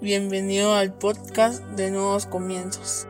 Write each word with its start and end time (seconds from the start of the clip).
Bienvenido 0.00 0.74
al 0.74 0.92
podcast 0.92 1.62
de 1.76 1.90
Nuevos 1.90 2.26
Comienzos. 2.26 3.06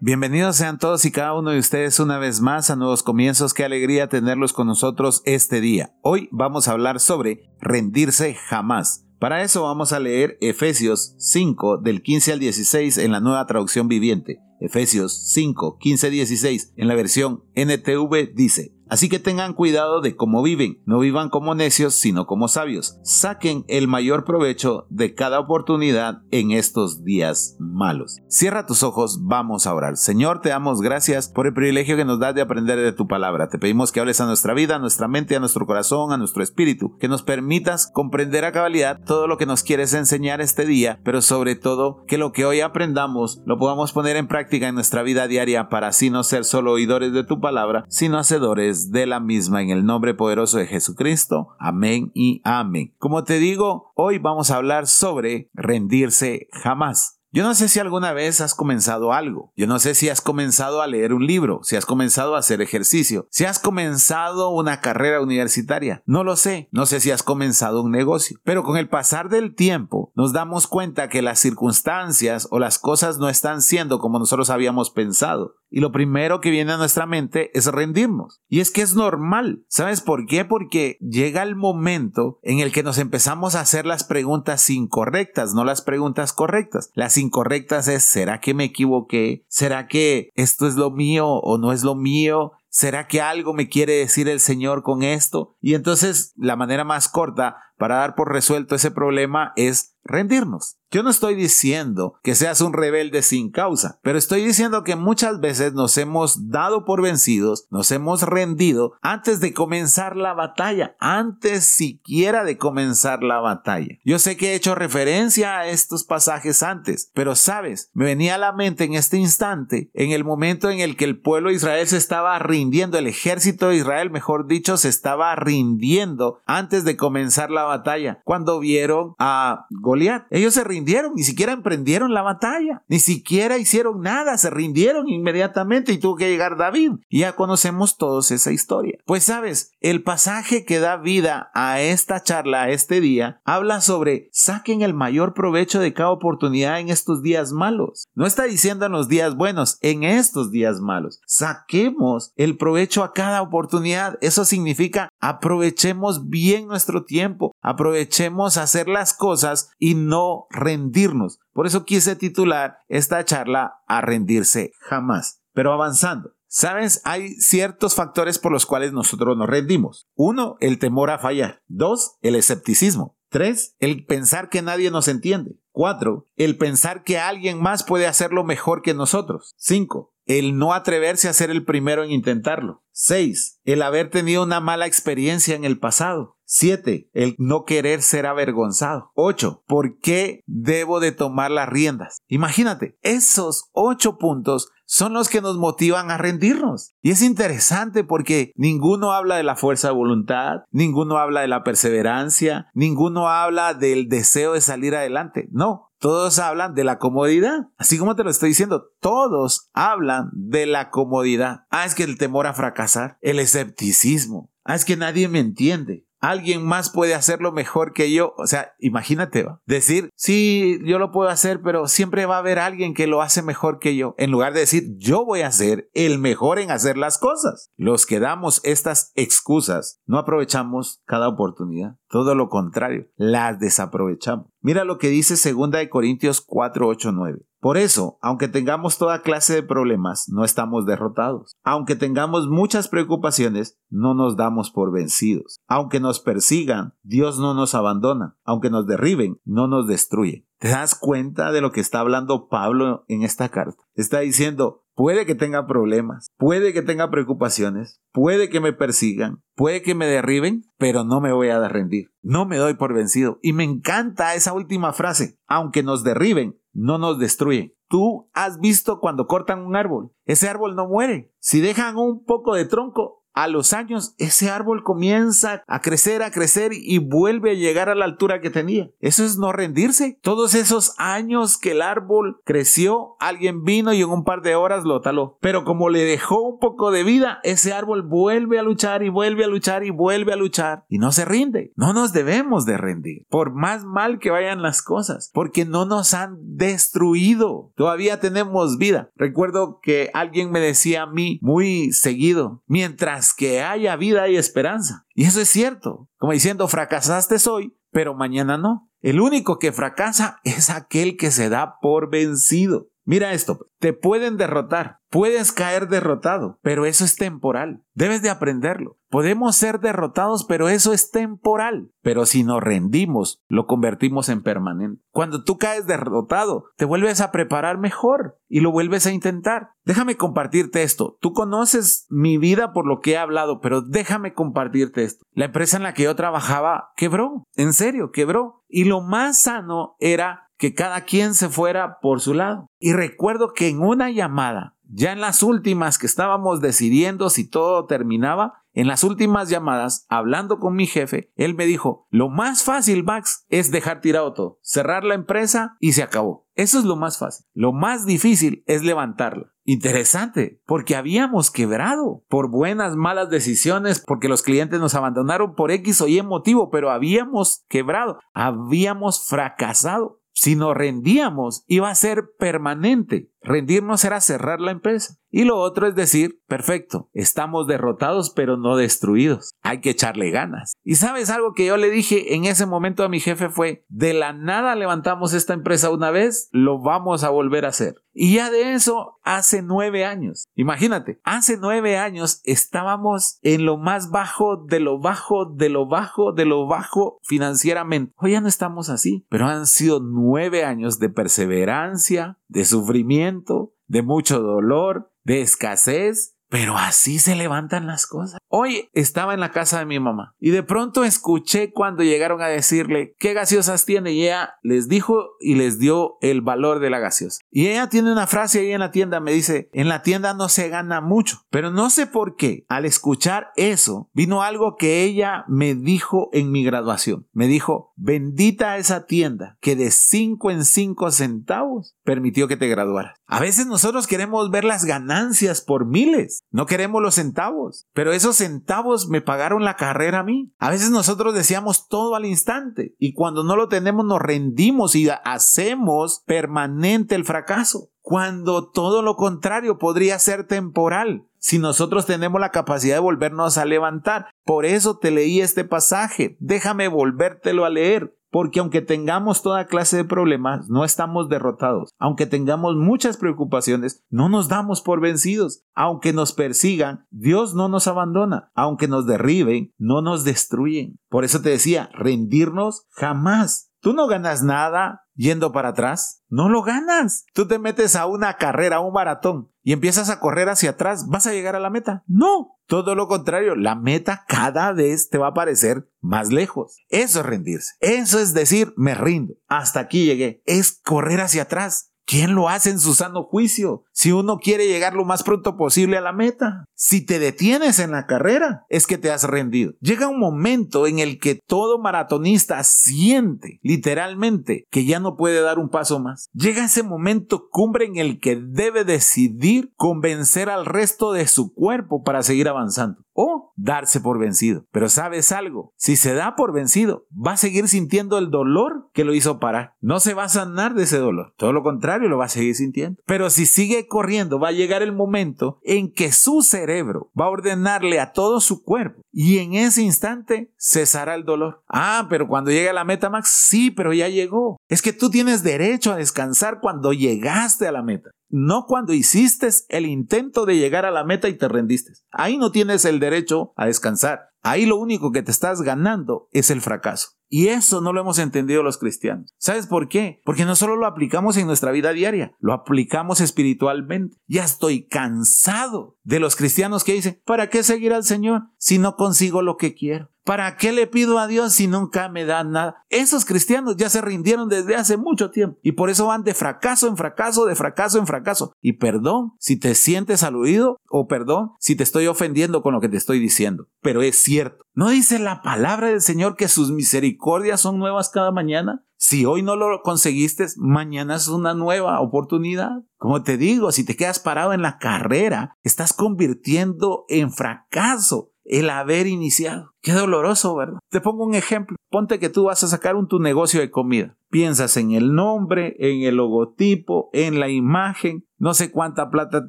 Bienvenidos 0.00 0.56
sean 0.56 0.78
todos 0.78 1.04
y 1.06 1.10
cada 1.10 1.32
uno 1.32 1.50
de 1.50 1.58
ustedes 1.58 1.98
una 1.98 2.18
vez 2.18 2.40
más 2.40 2.68
a 2.68 2.76
Nuevos 2.76 3.02
Comienzos. 3.02 3.54
Qué 3.54 3.64
alegría 3.64 4.08
tenerlos 4.08 4.52
con 4.52 4.66
nosotros 4.66 5.22
este 5.24 5.62
día. 5.62 5.94
Hoy 6.02 6.28
vamos 6.30 6.68
a 6.68 6.72
hablar 6.72 7.00
sobre 7.00 7.50
rendirse 7.58 8.34
jamás. 8.34 9.06
Para 9.18 9.42
eso 9.42 9.62
vamos 9.62 9.94
a 9.94 10.00
leer 10.00 10.36
Efesios 10.42 11.14
5 11.18 11.78
del 11.78 12.02
15 12.02 12.34
al 12.34 12.40
16 12.40 12.98
en 12.98 13.12
la 13.12 13.20
nueva 13.20 13.46
traducción 13.46 13.88
viviente. 13.88 14.40
Efesios 14.60 15.30
5, 15.32 15.78
15, 15.78 16.10
16 16.10 16.72
en 16.76 16.88
la 16.88 16.94
versión 16.94 17.44
NTV 17.54 18.34
dice, 18.34 18.74
Así 18.88 19.08
que 19.08 19.18
tengan 19.18 19.54
cuidado 19.54 20.02
de 20.02 20.14
cómo 20.14 20.42
viven, 20.42 20.82
no 20.84 20.98
vivan 20.98 21.30
como 21.30 21.54
necios, 21.54 21.94
sino 21.94 22.26
como 22.26 22.48
sabios. 22.48 22.98
Saquen 23.02 23.64
el 23.66 23.88
mayor 23.88 24.24
provecho 24.24 24.86
de 24.90 25.14
cada 25.14 25.40
oportunidad 25.40 26.22
en 26.30 26.50
estos 26.50 27.02
días 27.02 27.56
malos. 27.58 28.20
Cierra 28.28 28.66
tus 28.66 28.82
ojos, 28.82 29.20
vamos 29.22 29.66
a 29.66 29.74
orar. 29.74 29.96
Señor, 29.96 30.42
te 30.42 30.50
damos 30.50 30.82
gracias 30.82 31.28
por 31.28 31.46
el 31.46 31.54
privilegio 31.54 31.96
que 31.96 32.04
nos 32.04 32.20
das 32.20 32.34
de 32.34 32.42
aprender 32.42 32.78
de 32.78 32.92
tu 32.92 33.08
palabra. 33.08 33.48
Te 33.48 33.58
pedimos 33.58 33.90
que 33.90 34.00
hables 34.00 34.20
a 34.20 34.26
nuestra 34.26 34.52
vida, 34.52 34.76
a 34.76 34.80
nuestra 34.80 35.08
mente, 35.08 35.34
a 35.34 35.40
nuestro 35.40 35.66
corazón, 35.66 36.12
a 36.12 36.18
nuestro 36.18 36.42
espíritu, 36.42 36.96
que 36.98 37.08
nos 37.08 37.22
permitas 37.22 37.90
comprender 37.90 38.44
a 38.44 38.52
cabalidad 38.52 39.00
todo 39.04 39.26
lo 39.26 39.38
que 39.38 39.46
nos 39.46 39.62
quieres 39.62 39.94
enseñar 39.94 40.42
este 40.42 40.66
día, 40.66 41.00
pero 41.04 41.22
sobre 41.22 41.56
todo 41.56 42.04
que 42.06 42.18
lo 42.18 42.32
que 42.32 42.44
hoy 42.44 42.60
aprendamos 42.60 43.42
lo 43.46 43.58
podamos 43.58 43.92
poner 43.92 44.16
en 44.16 44.28
práctica 44.28 44.43
en 44.50 44.74
nuestra 44.74 45.02
vida 45.02 45.26
diaria 45.26 45.68
para 45.68 45.88
así 45.88 46.10
no 46.10 46.22
ser 46.22 46.44
solo 46.44 46.72
oidores 46.72 47.12
de 47.12 47.24
tu 47.24 47.40
palabra, 47.40 47.84
sino 47.88 48.18
hacedores 48.18 48.90
de 48.90 49.06
la 49.06 49.20
misma 49.20 49.62
en 49.62 49.70
el 49.70 49.84
nombre 49.84 50.14
poderoso 50.14 50.58
de 50.58 50.66
Jesucristo. 50.66 51.48
Amén 51.58 52.10
y 52.14 52.40
amén. 52.44 52.94
Como 52.98 53.24
te 53.24 53.38
digo, 53.38 53.92
hoy 53.94 54.18
vamos 54.18 54.50
a 54.50 54.56
hablar 54.56 54.86
sobre 54.86 55.50
rendirse 55.54 56.48
jamás. 56.52 57.20
Yo 57.34 57.42
no 57.42 57.52
sé 57.56 57.68
si 57.68 57.80
alguna 57.80 58.12
vez 58.12 58.40
has 58.40 58.54
comenzado 58.54 59.12
algo. 59.12 59.52
Yo 59.56 59.66
no 59.66 59.80
sé 59.80 59.96
si 59.96 60.08
has 60.08 60.20
comenzado 60.20 60.82
a 60.82 60.86
leer 60.86 61.12
un 61.12 61.26
libro, 61.26 61.64
si 61.64 61.74
has 61.74 61.84
comenzado 61.84 62.36
a 62.36 62.38
hacer 62.38 62.62
ejercicio, 62.62 63.26
si 63.28 63.44
has 63.44 63.58
comenzado 63.58 64.50
una 64.50 64.80
carrera 64.80 65.20
universitaria. 65.20 66.04
No 66.06 66.22
lo 66.22 66.36
sé. 66.36 66.68
No 66.70 66.86
sé 66.86 67.00
si 67.00 67.10
has 67.10 67.24
comenzado 67.24 67.82
un 67.82 67.90
negocio. 67.90 68.38
Pero 68.44 68.62
con 68.62 68.76
el 68.76 68.88
pasar 68.88 69.30
del 69.30 69.56
tiempo 69.56 70.12
nos 70.14 70.32
damos 70.32 70.68
cuenta 70.68 71.08
que 71.08 71.22
las 71.22 71.40
circunstancias 71.40 72.46
o 72.52 72.60
las 72.60 72.78
cosas 72.78 73.18
no 73.18 73.28
están 73.28 73.62
siendo 73.62 73.98
como 73.98 74.20
nosotros 74.20 74.48
habíamos 74.48 74.90
pensado. 74.90 75.56
Y 75.74 75.80
lo 75.80 75.90
primero 75.90 76.40
que 76.40 76.52
viene 76.52 76.70
a 76.70 76.76
nuestra 76.76 77.04
mente 77.04 77.50
es 77.52 77.66
rendirnos. 77.66 78.40
Y 78.48 78.60
es 78.60 78.70
que 78.70 78.80
es 78.80 78.94
normal. 78.94 79.64
¿Sabes 79.66 80.02
por 80.02 80.24
qué? 80.26 80.44
Porque 80.44 80.98
llega 81.00 81.42
el 81.42 81.56
momento 81.56 82.38
en 82.42 82.60
el 82.60 82.70
que 82.70 82.84
nos 82.84 82.98
empezamos 82.98 83.56
a 83.56 83.62
hacer 83.62 83.84
las 83.84 84.04
preguntas 84.04 84.70
incorrectas, 84.70 85.52
no 85.52 85.64
las 85.64 85.82
preguntas 85.82 86.32
correctas. 86.32 86.92
Las 86.94 87.18
incorrectas 87.18 87.88
es, 87.88 88.04
¿será 88.04 88.38
que 88.38 88.54
me 88.54 88.62
equivoqué? 88.62 89.46
¿Será 89.48 89.88
que 89.88 90.30
esto 90.36 90.68
es 90.68 90.76
lo 90.76 90.92
mío 90.92 91.26
o 91.26 91.58
no 91.58 91.72
es 91.72 91.82
lo 91.82 91.96
mío? 91.96 92.52
¿Será 92.68 93.08
que 93.08 93.20
algo 93.20 93.52
me 93.52 93.68
quiere 93.68 93.94
decir 93.94 94.28
el 94.28 94.38
Señor 94.38 94.84
con 94.84 95.02
esto? 95.02 95.56
Y 95.60 95.74
entonces 95.74 96.34
la 96.36 96.54
manera 96.54 96.84
más 96.84 97.08
corta 97.08 97.56
para 97.76 97.96
dar 97.96 98.14
por 98.14 98.32
resuelto 98.32 98.74
ese 98.74 98.90
problema 98.90 99.52
es 99.56 99.94
rendirnos. 100.04 100.76
Yo 100.90 101.02
no 101.02 101.10
estoy 101.10 101.34
diciendo 101.34 102.20
que 102.22 102.36
seas 102.36 102.60
un 102.60 102.72
rebelde 102.72 103.22
sin 103.22 103.50
causa, 103.50 103.98
pero 104.02 104.16
estoy 104.16 104.44
diciendo 104.44 104.84
que 104.84 104.94
muchas 104.94 105.40
veces 105.40 105.72
nos 105.72 105.98
hemos 105.98 106.50
dado 106.50 106.84
por 106.84 107.02
vencidos, 107.02 107.66
nos 107.70 107.90
hemos 107.90 108.22
rendido 108.22 108.92
antes 109.02 109.40
de 109.40 109.52
comenzar 109.52 110.14
la 110.14 110.34
batalla, 110.34 110.94
antes 111.00 111.64
siquiera 111.64 112.44
de 112.44 112.58
comenzar 112.58 113.24
la 113.24 113.40
batalla. 113.40 113.98
Yo 114.04 114.20
sé 114.20 114.36
que 114.36 114.52
he 114.52 114.54
hecho 114.54 114.76
referencia 114.76 115.58
a 115.58 115.66
estos 115.66 116.04
pasajes 116.04 116.62
antes, 116.62 117.10
pero 117.12 117.34
sabes, 117.34 117.90
me 117.92 118.04
venía 118.04 118.36
a 118.36 118.38
la 118.38 118.52
mente 118.52 118.84
en 118.84 118.94
este 118.94 119.16
instante, 119.16 119.90
en 119.94 120.12
el 120.12 120.22
momento 120.22 120.70
en 120.70 120.78
el 120.78 120.96
que 120.96 121.06
el 121.06 121.20
pueblo 121.20 121.48
de 121.48 121.56
Israel 121.56 121.88
se 121.88 121.96
estaba 121.96 122.38
rindiendo, 122.38 122.98
el 122.98 123.08
ejército 123.08 123.70
de 123.70 123.76
Israel, 123.76 124.10
mejor 124.12 124.46
dicho, 124.46 124.76
se 124.76 124.90
estaba 124.90 125.34
rindiendo 125.34 126.38
antes 126.46 126.84
de 126.84 126.96
comenzar 126.96 127.50
la 127.50 127.63
batalla, 127.64 128.20
cuando 128.24 128.58
vieron 128.60 129.14
a 129.18 129.66
Goliat. 129.70 130.26
Ellos 130.30 130.54
se 130.54 130.64
rindieron 130.64 131.14
ni 131.14 131.22
siquiera 131.22 131.52
emprendieron 131.52 132.14
la 132.14 132.22
batalla, 132.22 132.82
ni 132.88 132.98
siquiera 132.98 133.58
hicieron 133.58 134.00
nada, 134.00 134.38
se 134.38 134.50
rindieron 134.50 135.08
inmediatamente 135.08 135.92
y 135.92 135.98
tuvo 135.98 136.16
que 136.16 136.28
llegar 136.28 136.56
David. 136.56 136.92
Ya 137.10 137.36
conocemos 137.36 137.96
todos 137.96 138.30
esa 138.30 138.52
historia. 138.52 138.98
Pues 139.06 139.24
sabes, 139.24 139.72
el 139.80 140.02
pasaje 140.02 140.64
que 140.64 140.80
da 140.80 140.96
vida 140.96 141.50
a 141.54 141.80
esta 141.80 142.22
charla, 142.22 142.62
a 142.62 142.70
este 142.70 143.00
día, 143.00 143.40
habla 143.44 143.80
sobre 143.80 144.28
saquen 144.32 144.82
el 144.82 144.94
mayor 144.94 145.34
provecho 145.34 145.80
de 145.80 145.92
cada 145.92 146.10
oportunidad 146.10 146.80
en 146.80 146.88
estos 146.88 147.22
días 147.22 147.52
malos. 147.52 148.06
No 148.14 148.26
está 148.26 148.44
diciendo 148.44 148.86
en 148.86 148.92
los 148.92 149.08
días 149.08 149.36
buenos, 149.36 149.78
en 149.80 150.04
estos 150.04 150.50
días 150.50 150.80
malos. 150.80 151.20
Saquemos 151.26 152.32
el 152.36 152.56
provecho 152.56 153.02
a 153.02 153.12
cada 153.12 153.42
oportunidad. 153.42 154.18
Eso 154.20 154.44
significa 154.44 155.08
aprovechemos 155.20 156.28
bien 156.28 156.66
nuestro 156.66 157.04
tiempo, 157.04 157.53
aprovechemos 157.64 158.58
hacer 158.58 158.86
las 158.88 159.14
cosas 159.14 159.70
y 159.78 159.94
no 159.94 160.46
rendirnos. 160.50 161.40
Por 161.52 161.66
eso 161.66 161.84
quise 161.84 162.14
titular 162.14 162.78
esta 162.88 163.24
charla 163.24 163.80
a 163.88 164.02
rendirse 164.02 164.72
jamás. 164.80 165.42
Pero 165.52 165.72
avanzando. 165.72 166.34
Sabes, 166.46 167.00
hay 167.04 167.34
ciertos 167.36 167.96
factores 167.96 168.38
por 168.38 168.52
los 168.52 168.66
cuales 168.66 168.92
nosotros 168.92 169.36
nos 169.36 169.48
rendimos. 169.48 170.06
Uno, 170.14 170.56
el 170.60 170.78
temor 170.78 171.10
a 171.10 171.18
fallar. 171.18 171.62
Dos, 171.66 172.16
el 172.22 172.36
escepticismo. 172.36 173.16
Tres, 173.28 173.74
el 173.80 174.04
pensar 174.06 174.50
que 174.50 174.62
nadie 174.62 174.92
nos 174.92 175.08
entiende. 175.08 175.58
Cuatro, 175.72 176.28
el 176.36 176.56
pensar 176.56 177.02
que 177.02 177.18
alguien 177.18 177.60
más 177.60 177.82
puede 177.82 178.06
hacerlo 178.06 178.44
mejor 178.44 178.82
que 178.82 178.94
nosotros. 178.94 179.54
Cinco, 179.56 180.14
el 180.26 180.56
no 180.56 180.72
atreverse 180.72 181.28
a 181.28 181.32
ser 181.32 181.50
el 181.50 181.64
primero 181.64 182.04
en 182.04 182.12
intentarlo. 182.12 182.84
6. 182.92 183.60
El 183.64 183.82
haber 183.82 184.10
tenido 184.10 184.44
una 184.44 184.60
mala 184.60 184.86
experiencia 184.86 185.56
en 185.56 185.64
el 185.64 185.80
pasado. 185.80 186.33
7. 186.46 187.10
El 187.12 187.34
no 187.38 187.64
querer 187.64 188.02
ser 188.02 188.26
avergonzado. 188.26 189.10
8. 189.14 189.64
¿Por 189.66 189.98
qué 189.98 190.42
debo 190.46 191.00
de 191.00 191.12
tomar 191.12 191.50
las 191.50 191.68
riendas? 191.68 192.18
Imagínate, 192.28 192.98
esos 193.02 193.70
8 193.72 194.18
puntos 194.18 194.70
son 194.86 195.14
los 195.14 195.28
que 195.28 195.40
nos 195.40 195.56
motivan 195.56 196.10
a 196.10 196.18
rendirnos. 196.18 196.94
Y 197.00 197.10
es 197.10 197.22
interesante 197.22 198.04
porque 198.04 198.52
ninguno 198.54 199.12
habla 199.12 199.36
de 199.36 199.42
la 199.42 199.56
fuerza 199.56 199.88
de 199.88 199.94
voluntad, 199.94 200.62
ninguno 200.70 201.18
habla 201.18 201.40
de 201.40 201.48
la 201.48 201.64
perseverancia, 201.64 202.68
ninguno 202.74 203.28
habla 203.28 203.74
del 203.74 204.08
deseo 204.08 204.52
de 204.52 204.60
salir 204.60 204.94
adelante. 204.94 205.48
No, 205.52 205.92
todos 205.98 206.38
hablan 206.38 206.74
de 206.74 206.84
la 206.84 206.98
comodidad. 206.98 207.68
Así 207.78 207.98
como 207.98 208.14
te 208.14 208.24
lo 208.24 208.30
estoy 208.30 208.50
diciendo, 208.50 208.90
todos 209.00 209.70
hablan 209.72 210.30
de 210.32 210.66
la 210.66 210.90
comodidad. 210.90 211.64
Ah, 211.70 211.86
es 211.86 211.94
que 211.94 212.04
el 212.04 212.18
temor 212.18 212.46
a 212.46 212.54
fracasar, 212.54 213.18
el 213.22 213.38
escepticismo. 213.38 214.50
Ah, 214.64 214.74
es 214.74 214.84
que 214.84 214.96
nadie 214.96 215.28
me 215.28 215.40
entiende 215.40 216.06
alguien 216.30 216.64
más 216.64 216.90
puede 216.90 217.14
hacerlo 217.14 217.52
mejor 217.52 217.92
que 217.92 218.12
yo. 218.12 218.34
O 218.38 218.46
sea, 218.46 218.74
imagínate, 218.78 219.46
decir, 219.66 220.10
sí, 220.14 220.78
yo 220.84 220.98
lo 220.98 221.12
puedo 221.12 221.28
hacer, 221.28 221.60
pero 221.62 221.88
siempre 221.88 222.26
va 222.26 222.36
a 222.36 222.40
haber 222.40 222.58
alguien 222.58 222.94
que 222.94 223.06
lo 223.06 223.22
hace 223.22 223.42
mejor 223.42 223.78
que 223.78 223.96
yo. 223.96 224.14
En 224.18 224.30
lugar 224.30 224.52
de 224.52 224.60
decir, 224.60 224.96
yo 224.96 225.24
voy 225.24 225.42
a 225.42 225.52
ser 225.52 225.90
el 225.94 226.18
mejor 226.18 226.58
en 226.58 226.70
hacer 226.70 226.96
las 226.96 227.18
cosas. 227.18 227.70
Los 227.76 228.06
que 228.06 228.20
damos 228.20 228.60
estas 228.64 229.12
excusas, 229.14 230.00
no 230.06 230.18
aprovechamos 230.18 231.02
cada 231.04 231.28
oportunidad. 231.28 231.96
Todo 232.08 232.34
lo 232.34 232.48
contrario, 232.48 233.08
las 233.16 233.58
desaprovechamos. 233.58 234.46
Mira 234.60 234.84
lo 234.84 234.98
que 234.98 235.08
dice 235.08 235.34
2 235.34 235.70
de 235.70 235.90
Corintios 235.90 236.40
4, 236.40 236.86
8, 236.86 237.12
9. 237.12 237.38
Por 237.64 237.78
eso, 237.78 238.18
aunque 238.20 238.46
tengamos 238.46 238.98
toda 238.98 239.22
clase 239.22 239.54
de 239.54 239.62
problemas, 239.62 240.28
no 240.28 240.44
estamos 240.44 240.84
derrotados. 240.84 241.56
Aunque 241.64 241.96
tengamos 241.96 242.46
muchas 242.46 242.88
preocupaciones, 242.88 243.78
no 243.88 244.12
nos 244.12 244.36
damos 244.36 244.70
por 244.70 244.92
vencidos. 244.92 245.60
Aunque 245.66 245.98
nos 245.98 246.20
persigan, 246.20 246.92
Dios 247.02 247.38
no 247.38 247.54
nos 247.54 247.74
abandona. 247.74 248.36
Aunque 248.44 248.68
nos 248.68 248.86
derriben, 248.86 249.40
no 249.46 249.66
nos 249.66 249.86
destruye. 249.86 250.46
¿Te 250.58 250.68
das 250.68 250.94
cuenta 250.94 251.52
de 251.52 251.62
lo 251.62 251.72
que 251.72 251.80
está 251.80 252.00
hablando 252.00 252.48
Pablo 252.48 253.06
en 253.08 253.22
esta 253.22 253.48
carta? 253.48 253.82
Está 253.94 254.20
diciendo, 254.20 254.84
puede 254.94 255.24
que 255.24 255.34
tenga 255.34 255.66
problemas, 255.66 256.28
puede 256.36 256.74
que 256.74 256.82
tenga 256.82 257.10
preocupaciones, 257.10 258.02
puede 258.12 258.50
que 258.50 258.60
me 258.60 258.74
persigan, 258.74 259.42
puede 259.54 259.80
que 259.80 259.94
me 259.94 260.04
derriben, 260.06 260.64
pero 260.76 261.04
no 261.04 261.22
me 261.22 261.32
voy 261.32 261.48
a 261.48 261.66
rendir. 261.66 262.10
No 262.20 262.44
me 262.44 262.58
doy 262.58 262.74
por 262.74 262.92
vencido. 262.92 263.38
Y 263.40 263.54
me 263.54 263.64
encanta 263.64 264.34
esa 264.34 264.52
última 264.52 264.92
frase. 264.92 265.38
Aunque 265.46 265.82
nos 265.82 266.04
derriben, 266.04 266.58
no 266.74 266.98
nos 266.98 267.18
destruyen. 267.18 267.72
Tú 267.88 268.28
has 268.34 268.58
visto 268.58 269.00
cuando 269.00 269.26
cortan 269.26 269.64
un 269.64 269.76
árbol. 269.76 270.12
Ese 270.24 270.48
árbol 270.48 270.74
no 270.74 270.88
muere. 270.88 271.32
Si 271.38 271.60
dejan 271.60 271.96
un 271.96 272.24
poco 272.24 272.54
de 272.54 272.66
tronco, 272.66 273.23
a 273.34 273.48
los 273.48 273.72
años 273.72 274.14
ese 274.18 274.50
árbol 274.50 274.82
comienza 274.84 275.62
a 275.66 275.80
crecer, 275.80 276.22
a 276.22 276.30
crecer 276.30 276.72
y 276.72 276.98
vuelve 276.98 277.50
a 277.50 277.54
llegar 277.54 277.88
a 277.88 277.94
la 277.94 278.04
altura 278.04 278.40
que 278.40 278.50
tenía. 278.50 278.90
Eso 279.00 279.24
es 279.24 279.36
no 279.36 279.52
rendirse. 279.52 280.18
Todos 280.22 280.54
esos 280.54 280.94
años 280.98 281.58
que 281.58 281.72
el 281.72 281.82
árbol 281.82 282.40
creció, 282.44 283.16
alguien 283.18 283.64
vino 283.64 283.92
y 283.92 284.02
en 284.02 284.10
un 284.10 284.24
par 284.24 284.42
de 284.42 284.54
horas 284.54 284.84
lo 284.84 285.00
taló. 285.00 285.36
Pero 285.40 285.64
como 285.64 285.90
le 285.90 286.04
dejó 286.04 286.40
un 286.40 286.58
poco 286.58 286.90
de 286.90 287.02
vida, 287.02 287.40
ese 287.42 287.72
árbol 287.72 288.02
vuelve 288.02 288.58
a 288.58 288.62
luchar 288.62 289.02
y 289.02 289.08
vuelve 289.08 289.44
a 289.44 289.48
luchar 289.48 289.84
y 289.84 289.90
vuelve 289.90 290.32
a 290.32 290.36
luchar 290.36 290.84
y 290.88 290.98
no 290.98 291.10
se 291.10 291.24
rinde. 291.24 291.72
No 291.76 291.92
nos 291.92 292.12
debemos 292.12 292.64
de 292.64 292.76
rendir, 292.76 293.26
por 293.28 293.52
más 293.52 293.84
mal 293.84 294.18
que 294.20 294.30
vayan 294.30 294.62
las 294.62 294.82
cosas, 294.82 295.30
porque 295.34 295.64
no 295.64 295.86
nos 295.86 296.14
han 296.14 296.36
destruido. 296.56 297.72
Todavía 297.74 298.20
tenemos 298.20 298.78
vida. 298.78 299.10
Recuerdo 299.16 299.80
que 299.82 300.10
alguien 300.14 300.52
me 300.52 300.60
decía 300.60 301.02
a 301.02 301.06
mí 301.06 301.38
muy 301.42 301.92
seguido, 301.92 302.62
mientras 302.66 303.23
que 303.32 303.62
haya 303.62 303.96
vida 303.96 304.24
hay 304.24 304.36
esperanza. 304.36 305.06
Y 305.14 305.24
eso 305.24 305.40
es 305.40 305.48
cierto, 305.48 306.08
como 306.18 306.32
diciendo, 306.32 306.68
fracasaste 306.68 307.36
hoy, 307.48 307.76
pero 307.90 308.14
mañana 308.14 308.58
no. 308.58 308.90
El 309.00 309.20
único 309.20 309.58
que 309.58 309.72
fracasa 309.72 310.40
es 310.44 310.68
aquel 310.70 311.16
que 311.16 311.30
se 311.30 311.48
da 311.48 311.76
por 311.80 312.10
vencido. 312.10 312.88
Mira 313.04 313.32
esto, 313.32 313.66
te 313.78 313.92
pueden 313.92 314.38
derrotar, 314.38 315.00
puedes 315.10 315.52
caer 315.52 315.88
derrotado, 315.88 316.58
pero 316.62 316.86
eso 316.86 317.04
es 317.04 317.16
temporal. 317.16 317.82
Debes 317.92 318.22
de 318.22 318.30
aprenderlo. 318.30 318.96
Podemos 319.10 319.54
ser 319.54 319.78
derrotados, 319.78 320.44
pero 320.44 320.68
eso 320.68 320.92
es 320.92 321.10
temporal. 321.10 321.90
Pero 322.02 322.26
si 322.26 322.42
nos 322.42 322.62
rendimos, 322.62 323.42
lo 323.48 323.66
convertimos 323.66 324.28
en 324.28 324.42
permanente. 324.42 325.02
Cuando 325.12 325.44
tú 325.44 325.56
caes 325.58 325.86
derrotado, 325.86 326.64
te 326.76 326.84
vuelves 326.84 327.20
a 327.20 327.30
preparar 327.30 327.78
mejor 327.78 328.38
y 328.48 328.60
lo 328.60 328.72
vuelves 328.72 329.06
a 329.06 329.12
intentar. 329.12 329.70
Déjame 329.84 330.16
compartirte 330.16 330.82
esto. 330.82 331.16
Tú 331.20 331.32
conoces 331.32 332.06
mi 332.08 332.38
vida 332.38 332.72
por 332.72 332.86
lo 332.86 333.00
que 333.00 333.12
he 333.12 333.18
hablado, 333.18 333.60
pero 333.60 333.82
déjame 333.82 334.32
compartirte 334.32 335.04
esto. 335.04 335.24
La 335.32 335.44
empresa 335.44 335.76
en 335.76 335.84
la 335.84 335.94
que 335.94 336.04
yo 336.04 336.16
trabajaba 336.16 336.92
quebró. 336.96 337.44
En 337.54 337.72
serio, 337.72 338.10
quebró. 338.10 338.64
Y 338.66 338.84
lo 338.84 339.00
más 339.02 339.42
sano 339.42 339.94
era 340.00 340.43
que 340.64 340.72
cada 340.72 341.02
quien 341.02 341.34
se 341.34 341.50
fuera 341.50 341.98
por 342.00 342.22
su 342.22 342.32
lado. 342.32 342.70
Y 342.78 342.94
recuerdo 342.94 343.52
que 343.52 343.68
en 343.68 343.82
una 343.82 344.10
llamada, 344.10 344.78
ya 344.84 345.12
en 345.12 345.20
las 345.20 345.42
últimas 345.42 345.98
que 345.98 346.06
estábamos 346.06 346.62
decidiendo 346.62 347.28
si 347.28 347.46
todo 347.46 347.84
terminaba, 347.84 348.62
en 348.72 348.86
las 348.86 349.04
últimas 349.04 349.50
llamadas, 349.50 350.06
hablando 350.08 350.58
con 350.58 350.74
mi 350.74 350.86
jefe, 350.86 351.30
él 351.36 351.54
me 351.54 351.66
dijo, 351.66 352.06
lo 352.08 352.30
más 352.30 352.62
fácil, 352.62 353.04
Max, 353.04 353.44
es 353.50 353.72
dejar 353.72 354.00
tirado 354.00 354.32
todo, 354.32 354.58
cerrar 354.62 355.04
la 355.04 355.14
empresa 355.14 355.76
y 355.80 355.92
se 355.92 356.02
acabó. 356.02 356.48
Eso 356.54 356.78
es 356.78 356.86
lo 356.86 356.96
más 356.96 357.18
fácil. 357.18 357.44
Lo 357.52 357.74
más 357.74 358.06
difícil 358.06 358.64
es 358.66 358.82
levantarla. 358.82 359.52
Interesante, 359.64 360.62
porque 360.66 360.96
habíamos 360.96 361.50
quebrado 361.50 362.24
por 362.28 362.50
buenas, 362.50 362.96
malas 362.96 363.28
decisiones, 363.28 364.02
porque 364.06 364.28
los 364.28 364.42
clientes 364.42 364.80
nos 364.80 364.94
abandonaron 364.94 365.54
por 365.54 365.70
X 365.70 366.00
o 366.00 366.08
Y 366.08 366.22
motivo, 366.22 366.70
pero 366.70 366.90
habíamos 366.90 367.64
quebrado, 367.68 368.18
habíamos 368.32 369.26
fracasado. 369.26 370.20
Si 370.34 370.56
nos 370.56 370.76
rendíamos, 370.76 371.64
iba 371.68 371.88
a 371.88 371.94
ser 371.94 372.24
permanente. 372.38 373.30
Rendirnos 373.44 374.04
era 374.04 374.20
cerrar 374.20 374.60
la 374.60 374.70
empresa. 374.70 375.18
Y 375.30 375.44
lo 375.44 375.58
otro 375.58 375.86
es 375.86 375.94
decir, 375.94 376.40
perfecto, 376.46 377.10
estamos 377.12 377.66
derrotados 377.66 378.30
pero 378.30 378.56
no 378.56 378.76
destruidos. 378.76 379.54
Hay 379.62 379.80
que 379.80 379.90
echarle 379.90 380.30
ganas. 380.30 380.74
Y 380.84 380.94
sabes 380.94 381.28
algo 381.28 381.52
que 381.52 381.66
yo 381.66 381.76
le 381.76 381.90
dije 381.90 382.34
en 382.36 382.44
ese 382.44 382.66
momento 382.66 383.02
a 383.02 383.08
mi 383.08 383.20
jefe 383.20 383.48
fue, 383.48 383.84
de 383.88 384.14
la 384.14 384.32
nada 384.32 384.74
levantamos 384.76 385.34
esta 385.34 385.52
empresa 385.52 385.90
una 385.90 386.10
vez, 386.10 386.48
lo 386.52 386.80
vamos 386.80 387.24
a 387.24 387.30
volver 387.30 387.64
a 387.64 387.68
hacer. 387.68 387.96
Y 388.12 388.34
ya 388.34 388.48
de 388.48 388.74
eso 388.74 389.18
hace 389.24 389.60
nueve 389.60 390.04
años. 390.04 390.46
Imagínate, 390.54 391.20
hace 391.24 391.56
nueve 391.56 391.98
años 391.98 392.40
estábamos 392.44 393.40
en 393.42 393.66
lo 393.66 393.76
más 393.76 394.12
bajo 394.12 394.56
de 394.56 394.78
lo 394.78 395.00
bajo, 395.00 395.46
de 395.46 395.68
lo 395.68 395.88
bajo, 395.88 396.32
de 396.32 396.44
lo 396.44 396.68
bajo 396.68 397.18
financieramente. 397.24 398.12
Hoy 398.16 398.32
ya 398.32 398.40
no 398.40 398.46
estamos 398.46 398.88
así, 398.88 399.26
pero 399.28 399.46
han 399.46 399.66
sido 399.66 399.98
nueve 400.00 400.64
años 400.64 401.00
de 401.00 401.08
perseverancia, 401.08 402.38
de 402.48 402.64
sufrimiento, 402.64 403.74
de 403.86 404.02
mucho 404.02 404.40
dolor, 404.40 405.12
de 405.24 405.40
escasez, 405.40 406.33
pero 406.48 406.76
así 406.76 407.18
se 407.18 407.34
levantan 407.34 407.86
las 407.86 408.06
cosas. 408.06 408.38
Hoy 408.48 408.88
estaba 408.92 409.34
en 409.34 409.40
la 409.40 409.50
casa 409.50 409.78
de 409.78 409.86
mi 409.86 409.98
mamá 409.98 410.34
y 410.38 410.50
de 410.50 410.62
pronto 410.62 411.04
escuché 411.04 411.72
cuando 411.72 412.02
llegaron 412.02 412.42
a 412.42 412.46
decirle 412.46 413.14
qué 413.18 413.34
gaseosas 413.34 413.84
tiene 413.84 414.12
y 414.12 414.24
ella 414.24 414.54
les 414.62 414.88
dijo 414.88 415.30
y 415.40 415.56
les 415.56 415.78
dio 415.78 416.16
el 416.20 416.40
valor 416.40 416.78
de 416.78 416.90
la 416.90 417.00
gaseosa. 417.00 417.40
Y 417.50 417.66
ella 417.66 417.88
tiene 417.88 418.12
una 418.12 418.26
frase 418.26 418.60
ahí 418.60 418.72
en 418.72 418.80
la 418.80 418.90
tienda, 418.90 419.20
me 419.20 419.32
dice, 419.32 419.68
en 419.72 419.88
la 419.88 420.02
tienda 420.02 420.34
no 420.34 420.48
se 420.48 420.68
gana 420.68 421.00
mucho, 421.00 421.42
pero 421.50 421.70
no 421.70 421.90
sé 421.90 422.06
por 422.06 422.36
qué. 422.36 422.64
Al 422.68 422.84
escuchar 422.84 423.50
eso, 423.56 424.08
vino 424.12 424.42
algo 424.42 424.76
que 424.76 425.02
ella 425.02 425.44
me 425.48 425.74
dijo 425.74 426.28
en 426.32 426.50
mi 426.50 426.64
graduación. 426.64 427.26
Me 427.32 427.46
dijo, 427.46 427.92
bendita 427.96 428.76
esa 428.78 429.06
tienda 429.06 429.56
que 429.60 429.76
de 429.76 429.90
5 429.90 430.50
en 430.50 430.64
5 430.64 431.10
centavos 431.10 431.96
permitió 432.04 432.48
que 432.48 432.56
te 432.56 432.68
graduaras. 432.68 433.18
A 433.26 433.40
veces 433.40 433.66
nosotros 433.66 434.06
queremos 434.06 434.50
ver 434.50 434.64
las 434.64 434.84
ganancias 434.84 435.60
por 435.60 435.86
miles 435.86 436.33
no 436.50 436.66
queremos 436.66 437.02
los 437.02 437.14
centavos, 437.14 437.86
pero 437.92 438.12
esos 438.12 438.36
centavos 438.36 439.08
me 439.08 439.20
pagaron 439.20 439.64
la 439.64 439.76
carrera 439.76 440.20
a 440.20 440.24
mí. 440.24 440.52
A 440.58 440.70
veces 440.70 440.90
nosotros 440.90 441.34
deseamos 441.34 441.88
todo 441.88 442.14
al 442.14 442.24
instante 442.24 442.94
y 442.98 443.14
cuando 443.14 443.44
no 443.44 443.56
lo 443.56 443.68
tenemos 443.68 444.04
nos 444.04 444.20
rendimos 444.20 444.94
y 444.94 445.08
hacemos 445.24 446.22
permanente 446.26 447.14
el 447.14 447.24
fracaso. 447.24 447.90
Cuando 448.00 448.70
todo 448.70 449.00
lo 449.00 449.16
contrario 449.16 449.78
podría 449.78 450.18
ser 450.18 450.46
temporal 450.46 451.26
si 451.44 451.58
nosotros 451.58 452.06
tenemos 452.06 452.40
la 452.40 452.50
capacidad 452.50 452.96
de 452.96 453.00
volvernos 453.00 453.58
a 453.58 453.66
levantar. 453.66 454.28
Por 454.44 454.64
eso 454.64 454.96
te 454.96 455.10
leí 455.10 455.42
este 455.42 455.64
pasaje. 455.64 456.38
Déjame 456.40 456.88
volvértelo 456.88 457.66
a 457.66 457.70
leer 457.70 458.16
porque 458.34 458.58
aunque 458.58 458.82
tengamos 458.82 459.42
toda 459.42 459.68
clase 459.68 459.96
de 459.96 460.04
problemas, 460.04 460.68
no 460.68 460.84
estamos 460.84 461.28
derrotados. 461.28 461.90
Aunque 462.00 462.26
tengamos 462.26 462.74
muchas 462.74 463.16
preocupaciones, 463.16 464.02
no 464.10 464.28
nos 464.28 464.48
damos 464.48 464.82
por 464.82 465.00
vencidos. 465.00 465.62
Aunque 465.72 466.12
nos 466.12 466.32
persigan, 466.32 467.06
Dios 467.12 467.54
no 467.54 467.68
nos 467.68 467.86
abandona. 467.86 468.50
Aunque 468.56 468.88
nos 468.88 469.06
derriben, 469.06 469.72
no 469.78 470.02
nos 470.02 470.24
destruyen. 470.24 470.98
Por 471.08 471.22
eso 471.22 471.42
te 471.42 471.50
decía, 471.50 471.90
rendirnos 471.92 472.88
jamás. 472.90 473.70
Tú 473.78 473.92
no 473.92 474.08
ganas 474.08 474.42
nada 474.42 475.03
yendo 475.14 475.52
para 475.52 475.70
atrás. 475.70 476.22
No 476.28 476.48
lo 476.48 476.62
ganas. 476.62 477.24
Tú 477.32 477.46
te 477.46 477.58
metes 477.58 477.96
a 477.96 478.06
una 478.06 478.36
carrera, 478.36 478.76
a 478.76 478.80
un 478.80 478.92
maratón, 478.92 479.50
y 479.62 479.72
empiezas 479.72 480.10
a 480.10 480.20
correr 480.20 480.48
hacia 480.48 480.70
atrás. 480.70 481.06
¿Vas 481.08 481.26
a 481.26 481.32
llegar 481.32 481.56
a 481.56 481.60
la 481.60 481.70
meta? 481.70 482.04
No. 482.06 482.58
Todo 482.66 482.94
lo 482.94 483.08
contrario, 483.08 483.56
la 483.56 483.74
meta 483.74 484.24
cada 484.26 484.72
vez 484.72 485.10
te 485.10 485.18
va 485.18 485.28
a 485.28 485.34
parecer 485.34 485.90
más 486.00 486.32
lejos. 486.32 486.78
Eso 486.88 487.20
es 487.20 487.26
rendirse. 487.26 487.74
Eso 487.80 488.18
es 488.18 488.32
decir, 488.32 488.72
me 488.76 488.94
rindo. 488.94 489.34
Hasta 489.48 489.80
aquí 489.80 490.06
llegué. 490.06 490.42
Es 490.46 490.80
correr 490.82 491.20
hacia 491.20 491.42
atrás. 491.42 491.93
¿Quién 492.06 492.34
lo 492.34 492.48
hace 492.48 492.70
en 492.70 492.80
su 492.80 492.94
sano 492.94 493.22
juicio? 493.22 493.84
Si 493.92 494.12
uno 494.12 494.38
quiere 494.38 494.66
llegar 494.66 494.94
lo 494.94 495.04
más 495.04 495.22
pronto 495.22 495.56
posible 495.56 495.96
a 495.96 496.02
la 496.02 496.12
meta. 496.12 496.64
Si 496.74 497.04
te 497.04 497.18
detienes 497.18 497.78
en 497.78 497.92
la 497.92 498.06
carrera, 498.06 498.66
es 498.68 498.86
que 498.86 498.98
te 498.98 499.10
has 499.10 499.24
rendido. 499.24 499.72
Llega 499.80 500.08
un 500.08 500.18
momento 500.18 500.86
en 500.86 500.98
el 500.98 501.18
que 501.18 501.40
todo 501.46 501.78
maratonista 501.78 502.62
siente, 502.62 503.58
literalmente, 503.62 504.66
que 504.70 504.84
ya 504.84 505.00
no 505.00 505.16
puede 505.16 505.40
dar 505.40 505.58
un 505.58 505.70
paso 505.70 505.98
más. 505.98 506.28
Llega 506.34 506.64
ese 506.64 506.82
momento 506.82 507.48
cumbre 507.50 507.86
en 507.86 507.96
el 507.96 508.20
que 508.20 508.36
debe 508.36 508.84
decidir 508.84 509.72
convencer 509.76 510.50
al 510.50 510.66
resto 510.66 511.12
de 511.12 511.26
su 511.26 511.54
cuerpo 511.54 512.02
para 512.02 512.22
seguir 512.22 512.48
avanzando 512.48 513.03
o 513.14 513.52
darse 513.56 514.00
por 514.00 514.18
vencido. 514.18 514.66
Pero 514.70 514.88
sabes 514.88 515.32
algo, 515.32 515.72
si 515.76 515.96
se 515.96 516.14
da 516.14 516.36
por 516.36 516.52
vencido, 516.52 517.06
va 517.14 517.32
a 517.32 517.36
seguir 517.36 517.68
sintiendo 517.68 518.18
el 518.18 518.30
dolor 518.30 518.90
que 518.92 519.04
lo 519.04 519.14
hizo 519.14 519.40
parar. 519.40 519.74
No 519.80 520.00
se 520.00 520.14
va 520.14 520.24
a 520.24 520.28
sanar 520.28 520.74
de 520.74 520.82
ese 520.82 520.98
dolor, 520.98 521.32
todo 521.36 521.52
lo 521.52 521.62
contrario, 521.62 522.08
lo 522.08 522.18
va 522.18 522.26
a 522.26 522.28
seguir 522.28 522.54
sintiendo. 522.54 523.00
Pero 523.06 523.30
si 523.30 523.46
sigue 523.46 523.86
corriendo, 523.86 524.38
va 524.38 524.48
a 524.48 524.52
llegar 524.52 524.82
el 524.82 524.92
momento 524.92 525.58
en 525.62 525.92
que 525.92 526.12
su 526.12 526.42
cerebro 526.42 527.10
va 527.18 527.26
a 527.26 527.30
ordenarle 527.30 528.00
a 528.00 528.12
todo 528.12 528.40
su 528.40 528.62
cuerpo 528.62 529.02
y 529.12 529.38
en 529.38 529.54
ese 529.54 529.82
instante 529.82 530.52
cesará 530.58 531.14
el 531.14 531.24
dolor. 531.24 531.62
Ah, 531.68 532.06
pero 532.10 532.26
cuando 532.26 532.50
llegue 532.50 532.70
a 532.70 532.74
la 532.74 532.84
meta, 532.84 533.10
Max, 533.10 533.30
sí, 533.48 533.70
pero 533.70 533.92
ya 533.92 534.08
llegó. 534.08 534.56
Es 534.68 534.82
que 534.82 534.92
tú 534.92 535.08
tienes 535.08 535.42
derecho 535.42 535.92
a 535.92 535.96
descansar 535.96 536.58
cuando 536.60 536.92
llegaste 536.92 537.68
a 537.68 537.72
la 537.72 537.82
meta 537.82 538.10
no 538.36 538.64
cuando 538.66 538.92
hiciste 538.92 539.48
el 539.68 539.86
intento 539.86 540.44
de 540.44 540.56
llegar 540.56 540.84
a 540.84 540.90
la 540.90 541.04
meta 541.04 541.28
y 541.28 541.38
te 541.38 541.46
rendiste. 541.46 541.92
Ahí 542.10 542.36
no 542.36 542.50
tienes 542.50 542.84
el 542.84 542.98
derecho 542.98 543.52
a 543.56 543.66
descansar. 543.66 544.30
ahí 544.42 544.66
lo 544.66 544.76
único 544.76 545.12
que 545.12 545.22
te 545.22 545.30
estás 545.30 545.62
ganando 545.62 546.28
es 546.32 546.50
el 546.50 546.60
fracaso. 546.60 547.10
Y 547.28 547.48
eso 547.48 547.80
no 547.80 547.92
lo 547.92 548.00
hemos 548.00 548.18
entendido 548.18 548.64
los 548.64 548.76
cristianos. 548.76 549.32
¿Sabes 549.38 549.68
por 549.68 549.88
qué? 549.88 550.20
Porque 550.24 550.44
no 550.44 550.56
solo 550.56 550.74
lo 550.74 550.86
aplicamos 550.86 551.36
en 551.36 551.46
nuestra 551.46 551.70
vida 551.70 551.92
diaria, 551.92 552.32
lo 552.40 552.52
aplicamos 552.52 553.20
espiritualmente. 553.20 554.16
Ya 554.26 554.44
estoy 554.44 554.88
cansado 554.88 555.96
de 556.02 556.18
los 556.18 556.34
cristianos 556.34 556.82
que 556.82 556.94
dicen, 556.94 557.22
¿para 557.24 557.48
qué 557.50 557.62
seguir 557.62 557.92
al 557.92 558.02
Señor 558.02 558.48
si 558.58 558.78
no 558.78 558.96
consigo 558.96 559.42
lo 559.42 559.56
que 559.56 559.74
quiero? 559.74 560.10
¿Para 560.24 560.56
qué 560.56 560.72
le 560.72 560.86
pido 560.86 561.18
a 561.18 561.26
Dios 561.26 561.52
si 561.52 561.66
nunca 561.66 562.08
me 562.08 562.24
da 562.24 562.42
nada? 562.44 562.82
Esos 562.88 563.26
cristianos 563.26 563.76
ya 563.76 563.90
se 563.90 564.00
rindieron 564.00 564.48
desde 564.48 564.74
hace 564.74 564.96
mucho 564.96 565.30
tiempo 565.30 565.58
y 565.62 565.72
por 565.72 565.90
eso 565.90 566.06
van 566.06 566.24
de 566.24 566.32
fracaso 566.32 566.88
en 566.88 566.96
fracaso, 566.96 567.44
de 567.44 567.54
fracaso 567.54 567.98
en 567.98 568.06
fracaso. 568.06 568.52
Y 568.62 568.74
perdón 568.74 569.32
si 569.38 569.58
te 569.58 569.74
sientes 569.74 570.22
aludido 570.22 570.78
o 570.88 571.08
perdón 571.08 571.50
si 571.60 571.76
te 571.76 571.82
estoy 571.82 572.06
ofendiendo 572.06 572.62
con 572.62 572.72
lo 572.72 572.80
que 572.80 572.88
te 572.88 572.96
estoy 572.96 573.18
diciendo, 573.18 573.68
pero 573.82 574.00
es 574.00 574.16
cierto. 574.16 574.64
¿No 574.72 574.88
dice 574.88 575.18
la 575.18 575.42
palabra 575.42 575.88
del 575.88 576.00
Señor 576.00 576.36
que 576.36 576.48
sus 576.48 576.72
misericordias 576.72 577.60
son 577.60 577.78
nuevas 577.78 578.08
cada 578.08 578.32
mañana? 578.32 578.82
Si 578.96 579.26
hoy 579.26 579.42
no 579.42 579.56
lo 579.56 579.82
conseguiste, 579.82 580.46
mañana 580.56 581.16
es 581.16 581.28
una 581.28 581.52
nueva 581.52 582.00
oportunidad. 582.00 582.70
Como 582.96 583.22
te 583.22 583.36
digo, 583.36 583.70
si 583.70 583.84
te 583.84 583.96
quedas 583.96 584.18
parado 584.18 584.54
en 584.54 584.62
la 584.62 584.78
carrera, 584.78 585.58
estás 585.62 585.92
convirtiendo 585.92 587.04
en 587.08 587.30
fracaso 587.30 588.30
el 588.44 588.70
haber 588.70 589.06
iniciado. 589.06 589.72
Qué 589.80 589.92
doloroso, 589.92 590.56
¿verdad? 590.56 590.78
Te 590.90 591.00
pongo 591.00 591.24
un 591.24 591.34
ejemplo. 591.34 591.76
Ponte 591.90 592.18
que 592.18 592.30
tú 592.30 592.44
vas 592.44 592.62
a 592.64 592.68
sacar 592.68 592.96
un 592.96 593.06
tu 593.06 593.18
negocio 593.18 593.60
de 593.60 593.70
comida. 593.70 594.16
Piensas 594.30 594.76
en 594.76 594.92
el 594.92 595.14
nombre, 595.14 595.76
en 595.78 596.02
el 596.02 596.16
logotipo, 596.16 597.10
en 597.12 597.38
la 597.38 597.48
imagen, 597.48 598.24
no 598.38 598.52
sé 598.52 598.70
cuánta 598.70 599.10
plata 599.10 599.48